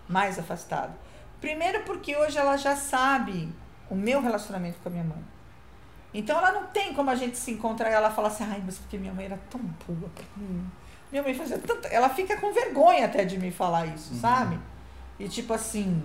Mais 0.08 0.38
afastada. 0.38 0.92
Primeiro 1.40 1.82
porque 1.84 2.16
hoje 2.16 2.38
ela 2.38 2.56
já 2.56 2.76
sabe 2.76 3.52
o 3.90 3.94
meu 3.94 4.20
relacionamento 4.20 4.78
com 4.82 4.88
a 4.88 4.92
minha 4.92 5.04
mãe. 5.04 5.24
Então 6.14 6.36
ela 6.38 6.52
não 6.52 6.66
tem 6.66 6.92
como 6.92 7.10
a 7.10 7.14
gente 7.14 7.38
se 7.38 7.50
encontrar 7.50 7.90
e 7.90 7.94
ela 7.94 8.10
falar 8.10 8.28
assim, 8.28 8.44
ai, 8.44 8.62
mas 8.64 8.78
porque 8.78 8.98
minha 8.98 9.12
mãe 9.12 9.24
era 9.24 9.38
tão 9.50 9.60
boa 9.60 10.10
pra 10.14 10.24
mim. 10.36 10.70
Minha 11.10 11.22
mãe 11.22 11.34
fazia 11.34 11.58
tanto. 11.58 11.88
Ela 11.88 12.08
fica 12.08 12.36
com 12.38 12.52
vergonha 12.52 13.06
até 13.06 13.24
de 13.24 13.38
me 13.38 13.50
falar 13.50 13.86
isso, 13.86 14.14
uhum. 14.14 14.20
sabe? 14.20 14.58
E 15.18 15.28
tipo 15.28 15.52
assim. 15.52 16.02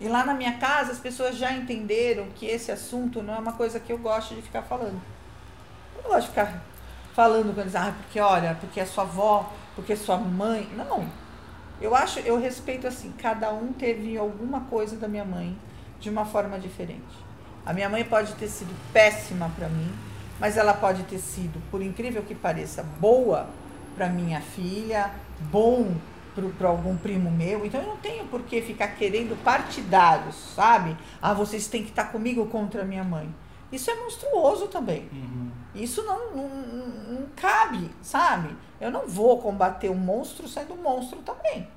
E 0.00 0.08
lá 0.08 0.24
na 0.24 0.34
minha 0.34 0.58
casa 0.58 0.92
as 0.92 0.98
pessoas 0.98 1.36
já 1.36 1.52
entenderam 1.52 2.26
que 2.34 2.46
esse 2.46 2.72
assunto 2.72 3.22
não 3.22 3.34
é 3.34 3.38
uma 3.38 3.52
coisa 3.52 3.78
que 3.78 3.92
eu 3.92 3.98
gosto 3.98 4.34
de 4.34 4.42
ficar 4.42 4.62
falando. 4.62 5.00
Eu 5.96 6.02
não 6.02 6.10
gosto 6.10 6.22
de 6.22 6.28
ficar 6.28 6.62
falando 7.14 7.54
quando 7.54 7.66
diz, 7.66 7.76
ah, 7.76 7.94
porque 7.96 8.20
olha, 8.20 8.56
porque 8.60 8.80
é 8.80 8.84
sua 8.84 9.04
avó, 9.04 9.50
porque 9.74 9.94
é 9.94 9.96
sua 9.96 10.18
mãe. 10.18 10.68
Não. 10.76 11.06
Eu 11.80 11.94
acho, 11.94 12.18
eu 12.20 12.38
respeito 12.38 12.86
assim, 12.86 13.12
cada 13.12 13.52
um 13.52 13.72
teve 13.72 14.16
alguma 14.16 14.62
coisa 14.62 14.96
da 14.96 15.08
minha 15.08 15.24
mãe 15.24 15.56
de 15.98 16.10
uma 16.10 16.24
forma 16.24 16.58
diferente. 16.58 17.24
A 17.64 17.72
minha 17.72 17.88
mãe 17.88 18.04
pode 18.04 18.34
ter 18.34 18.48
sido 18.48 18.74
péssima 18.92 19.50
para 19.56 19.68
mim, 19.68 19.90
mas 20.38 20.56
ela 20.56 20.74
pode 20.74 21.04
ter 21.04 21.18
sido, 21.18 21.62
por 21.70 21.80
incrível 21.80 22.22
que 22.22 22.34
pareça, 22.34 22.82
boa 23.00 23.48
para 23.96 24.08
minha 24.08 24.40
filha, 24.40 25.10
bom 25.50 25.94
para 26.58 26.68
algum 26.68 26.96
primo 26.96 27.30
meu. 27.30 27.64
Então 27.64 27.80
eu 27.80 27.86
não 27.86 27.96
tenho 27.96 28.24
por 28.26 28.42
que 28.42 28.60
ficar 28.60 28.88
querendo 28.88 29.40
partidários, 29.42 30.34
sabe? 30.34 30.96
Ah, 31.22 31.32
vocês 31.32 31.68
têm 31.68 31.84
que 31.84 31.90
estar 31.90 32.06
comigo 32.06 32.46
contra 32.46 32.82
a 32.82 32.84
minha 32.84 33.04
mãe. 33.04 33.32
Isso 33.70 33.90
é 33.90 33.94
monstruoso 33.94 34.66
também. 34.66 35.08
Uhum. 35.12 35.50
Isso 35.74 36.02
não, 36.04 36.36
não, 36.36 36.48
não, 36.48 37.26
cabe, 37.34 37.90
sabe? 38.00 38.54
Eu 38.80 38.90
não 38.90 39.08
vou 39.08 39.40
combater 39.40 39.90
um 39.90 39.96
monstro 39.96 40.46
sendo 40.46 40.74
um 40.74 40.82
monstro 40.82 41.20
também. 41.22 41.68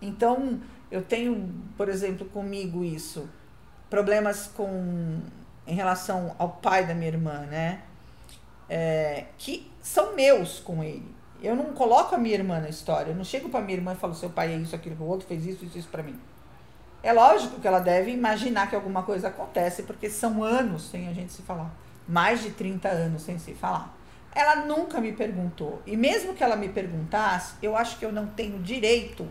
Então, 0.00 0.60
eu 0.90 1.02
tenho, 1.02 1.52
por 1.76 1.88
exemplo, 1.88 2.26
comigo 2.28 2.84
isso, 2.84 3.28
problemas 3.88 4.46
com 4.46 5.20
em 5.66 5.74
relação 5.74 6.34
ao 6.38 6.48
pai 6.48 6.84
da 6.84 6.94
minha 6.94 7.08
irmã, 7.08 7.46
né? 7.46 7.82
É, 8.68 9.26
que 9.38 9.70
são 9.80 10.14
meus 10.14 10.60
com 10.60 10.82
ele. 10.82 11.14
Eu 11.42 11.56
não 11.56 11.72
coloco 11.72 12.14
a 12.14 12.18
minha 12.18 12.34
irmã 12.34 12.60
na 12.60 12.68
história. 12.68 13.12
Eu 13.12 13.16
não 13.16 13.24
chego 13.24 13.48
para 13.48 13.60
minha 13.60 13.78
irmã 13.78 13.92
e 13.92 13.96
falo: 13.96 14.14
seu 14.14 14.30
pai 14.30 14.52
é 14.52 14.56
isso, 14.56 14.74
aquilo, 14.74 14.96
o 15.02 15.08
outro 15.08 15.26
fez 15.26 15.46
isso, 15.46 15.64
isso, 15.64 15.78
isso 15.78 15.88
para 15.88 16.02
mim. 16.02 16.18
É 17.02 17.12
lógico 17.12 17.60
que 17.60 17.66
ela 17.66 17.78
deve 17.78 18.10
imaginar 18.10 18.68
que 18.68 18.76
alguma 18.76 19.02
coisa 19.02 19.28
acontece, 19.28 19.84
porque 19.84 20.10
são 20.10 20.42
anos 20.42 20.90
sem 20.90 21.08
a 21.08 21.12
gente 21.14 21.32
se 21.32 21.42
falar. 21.42 21.70
Mais 22.10 22.42
de 22.42 22.50
30 22.50 22.88
anos 22.88 23.22
sem 23.22 23.38
se 23.38 23.54
falar. 23.54 23.96
Ela 24.34 24.66
nunca 24.66 25.00
me 25.00 25.12
perguntou. 25.12 25.80
E 25.86 25.96
mesmo 25.96 26.34
que 26.34 26.42
ela 26.42 26.56
me 26.56 26.68
perguntasse, 26.68 27.54
eu 27.62 27.76
acho 27.76 27.98
que 27.98 28.04
eu 28.04 28.12
não 28.12 28.26
tenho 28.26 28.58
direito 28.58 29.26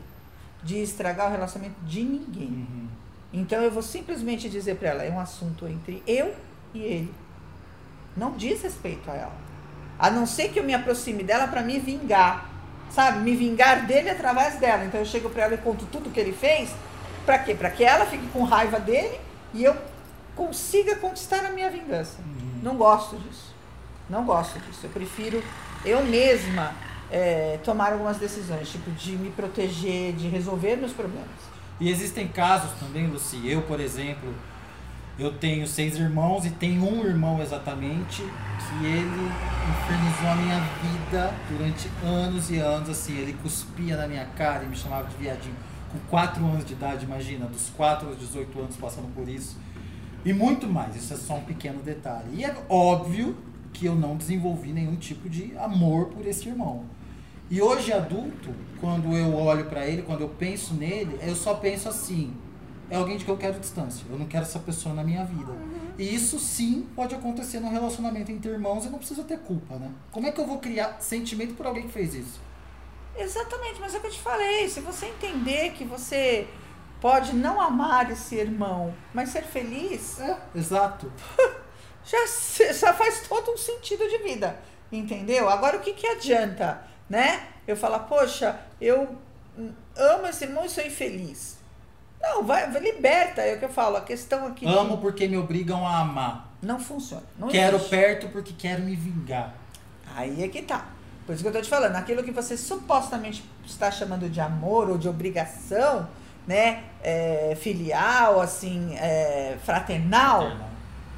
de 0.63 0.81
estragar 0.81 1.27
o 1.27 1.31
relacionamento 1.31 1.79
de 1.81 2.01
ninguém. 2.03 2.47
Uhum. 2.47 2.87
Então 3.31 3.61
eu 3.61 3.69
vou 3.69 3.83
simplesmente 3.83 4.49
dizer 4.49 4.75
para 4.75 4.89
ela: 4.89 5.03
é 5.03 5.11
um 5.11 5.19
assunto 5.19 5.67
entre 5.67 6.01
eu 6.07 6.33
e 6.73 6.79
ele. 6.79 7.13
Não 8.15 8.31
diz 8.31 8.61
respeito 8.61 9.11
a 9.11 9.15
ela. 9.15 9.37
A 9.97 10.09
não 10.09 10.25
ser 10.25 10.49
que 10.49 10.59
eu 10.59 10.63
me 10.63 10.73
aproxime 10.73 11.23
dela 11.23 11.47
para 11.47 11.61
me 11.61 11.79
vingar. 11.79 12.49
Sabe? 12.89 13.19
Me 13.19 13.35
vingar 13.35 13.85
dele 13.85 14.09
através 14.09 14.55
dela. 14.55 14.85
Então 14.85 14.99
eu 14.99 15.05
chego 15.05 15.29
para 15.29 15.43
ela 15.43 15.53
e 15.53 15.57
conto 15.57 15.85
tudo 15.85 16.09
que 16.09 16.19
ele 16.19 16.33
fez 16.33 16.73
para 17.29 17.37
quê? 17.37 17.53
Para 17.53 17.69
que 17.69 17.83
ela 17.83 18.07
fique 18.07 18.25
com 18.29 18.43
raiva 18.43 18.79
dele 18.79 19.19
e 19.53 19.63
eu 19.63 19.75
consiga 20.35 20.95
conquistar 20.95 21.45
a 21.45 21.51
minha 21.51 21.69
vingança. 21.69 22.17
Uhum. 22.19 22.48
Não 22.61 22.75
gosto 22.75 23.17
disso. 23.17 23.53
Não 24.09 24.25
gosto 24.25 24.59
disso. 24.59 24.79
Eu 24.83 24.89
prefiro 24.89 25.43
eu 25.85 26.03
mesma 26.03 26.73
é, 27.11 27.59
tomar 27.63 27.93
algumas 27.93 28.17
decisões, 28.17 28.69
tipo 28.69 28.91
de 28.91 29.13
me 29.13 29.29
proteger, 29.31 30.13
de 30.13 30.27
resolver 30.27 30.75
meus 30.75 30.91
problemas. 30.91 31.27
E 31.79 31.89
existem 31.89 32.27
casos 32.27 32.71
também, 32.79 33.07
Luci. 33.07 33.49
Eu, 33.49 33.61
por 33.61 33.79
exemplo, 33.79 34.33
eu 35.17 35.31
tenho 35.33 35.65
seis 35.65 35.97
irmãos 35.97 36.45
e 36.45 36.49
tenho 36.49 36.83
um 36.83 37.05
irmão 37.05 37.41
exatamente 37.41 38.21
que 38.21 38.85
ele 38.85 39.31
infernizou 39.69 40.29
a 40.29 40.35
minha 40.35 40.59
vida 40.59 41.33
durante 41.49 41.89
anos 42.03 42.51
e 42.51 42.57
anos, 42.57 42.89
assim, 42.89 43.17
ele 43.17 43.33
cuspia 43.41 43.95
na 43.95 44.07
minha 44.07 44.25
cara 44.25 44.63
e 44.63 44.67
me 44.67 44.75
chamava 44.75 45.07
de 45.07 45.15
viadinho 45.15 45.55
com 45.91 45.97
4 46.09 46.45
anos 46.45 46.65
de 46.65 46.73
idade, 46.73 47.05
imagina, 47.05 47.47
dos 47.47 47.69
4 47.75 48.07
aos 48.07 48.19
18 48.19 48.59
anos 48.59 48.77
passando 48.77 49.13
por 49.13 49.27
isso. 49.27 49.57
E 50.25 50.33
muito 50.33 50.67
mais, 50.67 50.95
isso 50.95 51.13
é 51.13 51.17
só 51.17 51.35
um 51.35 51.43
pequeno 51.43 51.81
detalhe. 51.81 52.35
E 52.35 52.43
é 52.43 52.55
óbvio 52.67 53.37
que 53.71 53.85
eu 53.85 53.95
não 53.95 54.17
desenvolvi 54.17 54.73
nenhum 54.73 54.95
tipo 54.95 55.29
de 55.29 55.55
amor 55.57 56.07
por 56.07 56.25
esse 56.25 56.49
irmão. 56.49 56.85
E 57.49 57.61
hoje 57.61 57.91
adulto, 57.91 58.53
quando 58.79 59.15
eu 59.15 59.33
olho 59.35 59.65
para 59.65 59.85
ele, 59.87 60.03
quando 60.03 60.21
eu 60.21 60.29
penso 60.29 60.73
nele, 60.73 61.17
eu 61.21 61.35
só 61.35 61.55
penso 61.55 61.89
assim: 61.89 62.33
é 62.89 62.95
alguém 62.95 63.17
de 63.17 63.25
que 63.25 63.31
eu 63.31 63.37
quero 63.37 63.59
distância. 63.59 64.05
Eu 64.09 64.19
não 64.19 64.27
quero 64.27 64.43
essa 64.43 64.59
pessoa 64.59 64.93
na 64.93 65.03
minha 65.03 65.23
vida. 65.23 65.51
Uhum. 65.51 65.93
E 65.97 66.13
isso 66.13 66.39
sim 66.39 66.87
pode 66.95 67.15
acontecer 67.15 67.59
no 67.59 67.69
relacionamento 67.69 68.31
entre 68.31 68.51
irmãos 68.51 68.85
e 68.85 68.89
não 68.89 68.99
precisa 68.99 69.23
ter 69.23 69.39
culpa, 69.39 69.75
né? 69.75 69.91
Como 70.11 70.27
é 70.27 70.31
que 70.31 70.39
eu 70.39 70.45
vou 70.45 70.59
criar 70.59 70.97
sentimento 70.99 71.55
por 71.55 71.65
alguém 71.65 71.83
que 71.83 71.91
fez 71.91 72.13
isso? 72.13 72.39
Exatamente, 73.17 73.79
mas 73.79 73.93
é 73.93 73.97
o 73.97 74.01
que 74.01 74.07
eu 74.07 74.11
te 74.11 74.19
falei. 74.19 74.69
Se 74.69 74.79
você 74.79 75.07
entender 75.07 75.71
que 75.71 75.83
você 75.83 76.47
pode 77.01 77.33
não 77.33 77.59
amar 77.59 78.11
esse 78.11 78.35
irmão, 78.35 78.93
mas 79.13 79.29
ser 79.29 79.43
feliz. 79.43 80.19
É, 80.19 80.37
exato. 80.55 81.11
Já, 82.01 82.73
já 82.73 82.91
faz 82.91 83.27
todo 83.27 83.51
um 83.51 83.57
sentido 83.57 84.09
de 84.09 84.17
vida. 84.23 84.57
Entendeu? 84.91 85.47
Agora 85.47 85.77
o 85.77 85.79
que, 85.79 85.93
que 85.93 86.07
adianta 86.07 86.81
né? 87.09 87.47
Eu 87.67 87.75
falar, 87.75 87.99
poxa, 87.99 88.59
eu 88.79 89.15
amo 89.97 90.27
esse 90.27 90.45
irmão 90.45 90.63
e 90.63 90.69
sou 90.69 90.85
infeliz. 90.85 91.57
Não, 92.21 92.43
vai, 92.43 92.69
liberta, 92.79 93.41
é 93.41 93.55
o 93.55 93.59
que 93.59 93.65
eu 93.65 93.69
falo. 93.69 93.97
A 93.97 94.01
questão 94.01 94.45
aqui. 94.45 94.65
Amo 94.65 94.95
de... 94.95 95.01
porque 95.01 95.27
me 95.27 95.37
obrigam 95.37 95.87
a 95.87 95.99
amar. 95.99 96.53
Não 96.61 96.79
funciona. 96.79 97.23
Não 97.37 97.47
quero 97.47 97.77
existe. 97.77 97.89
perto 97.89 98.29
porque 98.29 98.53
quero 98.53 98.83
me 98.83 98.95
vingar. 98.95 99.55
Aí 100.15 100.43
é 100.43 100.47
que 100.47 100.61
tá. 100.61 100.85
Por 101.25 101.33
isso 101.33 101.43
que 101.43 101.47
eu 101.47 101.53
tô 101.53 101.61
te 101.61 101.69
falando, 101.69 101.95
aquilo 101.95 102.23
que 102.23 102.31
você 102.31 102.57
supostamente 102.57 103.43
está 103.63 103.91
chamando 103.91 104.27
de 104.27 104.41
amor 104.41 104.89
ou 104.89 104.97
de 104.97 105.07
obrigação, 105.07 106.09
né? 106.49 106.81
É, 107.03 107.55
filial, 107.61 108.41
assim, 108.41 108.95
é, 108.97 109.55
fraternal, 109.63 110.41
Fraternal. 110.41 110.69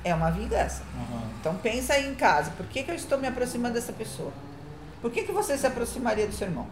é 0.04 0.14
uma 0.14 0.30
vingança. 0.30 0.84
Uhum. 0.94 1.22
Então 1.40 1.56
pensa 1.56 1.94
aí 1.94 2.06
em 2.06 2.16
casa, 2.16 2.52
por 2.52 2.66
que, 2.66 2.84
que 2.84 2.92
eu 2.92 2.96
estou 2.96 3.18
me 3.18 3.28
aproximando 3.28 3.76
dessa 3.76 3.94
pessoa? 3.94 4.34
Por 5.02 5.10
que, 5.10 5.24
que 5.24 5.32
você 5.32 5.58
se 5.58 5.66
aproximaria 5.66 6.28
do 6.28 6.34
seu 6.34 6.48
irmão? 6.50 6.68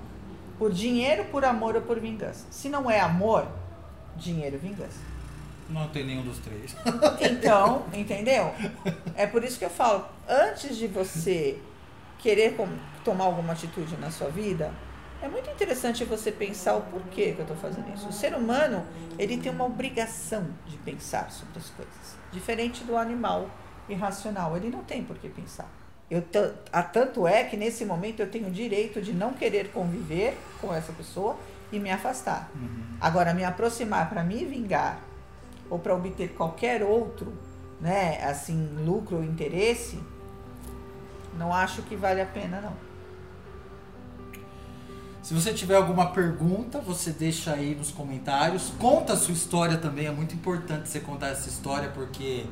Por 0.57 0.73
dinheiro, 0.73 1.23
por 1.31 1.45
amor 1.45 1.77
ou 1.77 1.81
por 1.81 2.01
vingança? 2.01 2.47
Se 2.51 2.67
não 2.67 2.91
é 2.91 2.99
amor, 2.99 3.47
dinheiro 4.17 4.59
vingança. 4.59 4.99
Não 5.69 5.87
tem 5.87 6.03
nenhum 6.05 6.23
dos 6.23 6.39
três. 6.39 6.75
Então, 7.31 7.85
entendeu? 7.93 8.53
É 9.15 9.25
por 9.25 9.41
isso 9.41 9.57
que 9.57 9.63
eu 9.63 9.69
falo, 9.69 10.05
antes 10.27 10.75
de 10.75 10.85
você 10.87 11.57
querer 12.17 12.57
tomar 13.05 13.23
alguma 13.23 13.53
atitude 13.53 13.95
na 13.95 14.11
sua 14.11 14.27
vida, 14.27 14.73
é 15.21 15.27
muito 15.27 15.49
interessante 15.49 16.05
você 16.05 16.31
pensar 16.31 16.75
o 16.75 16.81
porquê 16.81 17.33
que 17.33 17.39
eu 17.39 17.43
estou 17.43 17.57
fazendo 17.57 17.93
isso. 17.93 18.07
O 18.07 18.13
ser 18.13 18.33
humano, 18.33 18.85
ele 19.17 19.37
tem 19.37 19.51
uma 19.51 19.65
obrigação 19.65 20.47
de 20.65 20.77
pensar 20.77 21.29
sobre 21.31 21.59
as 21.59 21.69
coisas. 21.69 22.17
Diferente 22.31 22.83
do 22.83 22.95
animal 22.97 23.49
irracional, 23.89 24.55
ele 24.55 24.69
não 24.69 24.83
tem 24.83 25.03
por 25.03 25.17
que 25.17 25.27
pensar. 25.27 25.69
Eu 26.09 26.23
tanto 26.91 27.27
é 27.27 27.43
que 27.43 27.55
nesse 27.55 27.85
momento 27.85 28.19
eu 28.19 28.29
tenho 28.29 28.47
o 28.47 28.51
direito 28.51 29.01
de 29.01 29.13
não 29.13 29.33
querer 29.33 29.71
conviver 29.71 30.37
com 30.59 30.73
essa 30.73 30.91
pessoa 30.91 31.37
e 31.71 31.79
me 31.79 31.91
afastar. 31.91 32.49
Uhum. 32.55 32.83
Agora, 32.99 33.33
me 33.33 33.43
aproximar 33.43 34.09
para 34.09 34.23
me 34.23 34.43
vingar 34.45 34.99
ou 35.69 35.77
para 35.77 35.93
obter 35.93 36.29
qualquer 36.29 36.81
outro, 36.81 37.31
né, 37.79 38.23
assim, 38.23 38.75
lucro 38.83 39.17
ou 39.17 39.23
interesse, 39.23 39.99
não 41.37 41.53
acho 41.53 41.83
que 41.83 41.95
vale 41.95 42.21
a 42.21 42.25
pena, 42.25 42.59
não. 42.59 42.88
Se 45.29 45.35
você 45.35 45.53
tiver 45.53 45.75
alguma 45.75 46.07
pergunta, 46.07 46.79
você 46.79 47.11
deixa 47.11 47.53
aí 47.53 47.75
nos 47.75 47.91
comentários. 47.91 48.73
Conta 48.79 49.13
a 49.13 49.15
sua 49.15 49.31
história 49.31 49.77
também, 49.77 50.07
é 50.07 50.11
muito 50.11 50.33
importante 50.33 50.89
você 50.89 50.99
contar 50.99 51.27
essa 51.27 51.47
história 51.47 51.91
porque 51.91 52.47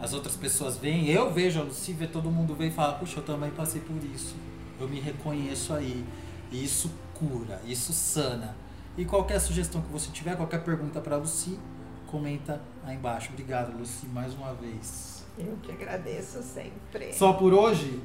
as 0.00 0.14
outras 0.14 0.34
pessoas 0.34 0.78
veem, 0.78 1.10
eu 1.10 1.30
vejo 1.30 1.60
a 1.60 1.62
Lucy, 1.62 1.92
vê 1.92 2.06
todo 2.06 2.30
mundo 2.30 2.54
vê 2.54 2.68
e 2.68 2.70
fala, 2.70 2.94
puxa, 2.94 3.18
eu 3.18 3.22
também 3.22 3.50
passei 3.50 3.82
por 3.82 4.02
isso. 4.02 4.34
Eu 4.80 4.88
me 4.88 4.98
reconheço 4.98 5.74
aí. 5.74 6.02
E 6.50 6.64
isso 6.64 6.90
cura, 7.12 7.60
isso 7.66 7.92
sana. 7.92 8.56
E 8.96 9.04
qualquer 9.04 9.38
sugestão 9.38 9.82
que 9.82 9.92
você 9.92 10.10
tiver, 10.10 10.34
qualquer 10.36 10.64
pergunta 10.64 11.02
para 11.02 11.16
Lucy, 11.16 11.58
comenta 12.06 12.62
aí 12.82 12.96
embaixo. 12.96 13.28
Obrigado, 13.30 13.76
Lucy, 13.76 14.06
mais 14.06 14.32
uma 14.32 14.54
vez. 14.54 15.22
Eu 15.38 15.54
que 15.62 15.70
agradeço 15.70 16.42
sempre. 16.42 17.12
Só 17.12 17.34
por 17.34 17.52
hoje? 17.52 18.00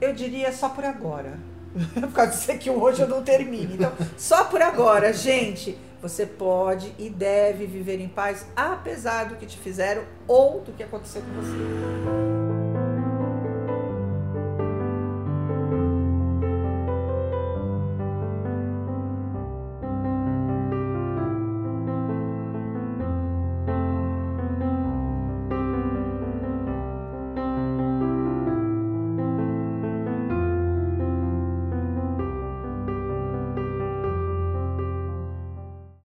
Eu 0.00 0.12
diria 0.12 0.52
só 0.52 0.68
por 0.68 0.84
agora. 0.84 1.51
por 1.94 2.12
causa 2.12 2.32
disso 2.32 2.58
que 2.58 2.70
hoje 2.70 3.02
eu 3.02 3.08
não 3.08 3.22
termine. 3.22 3.74
Então, 3.74 3.92
só 4.16 4.44
por 4.44 4.60
agora, 4.62 5.12
gente. 5.12 5.76
Você 6.02 6.26
pode 6.26 6.92
e 6.98 7.08
deve 7.08 7.64
viver 7.64 8.00
em 8.00 8.08
paz, 8.08 8.44
apesar 8.56 9.26
do 9.26 9.36
que 9.36 9.46
te 9.46 9.56
fizeram 9.56 10.02
ou 10.26 10.60
do 10.60 10.72
que 10.72 10.82
aconteceu 10.82 11.22
com 11.22 11.30
você. 11.40 12.31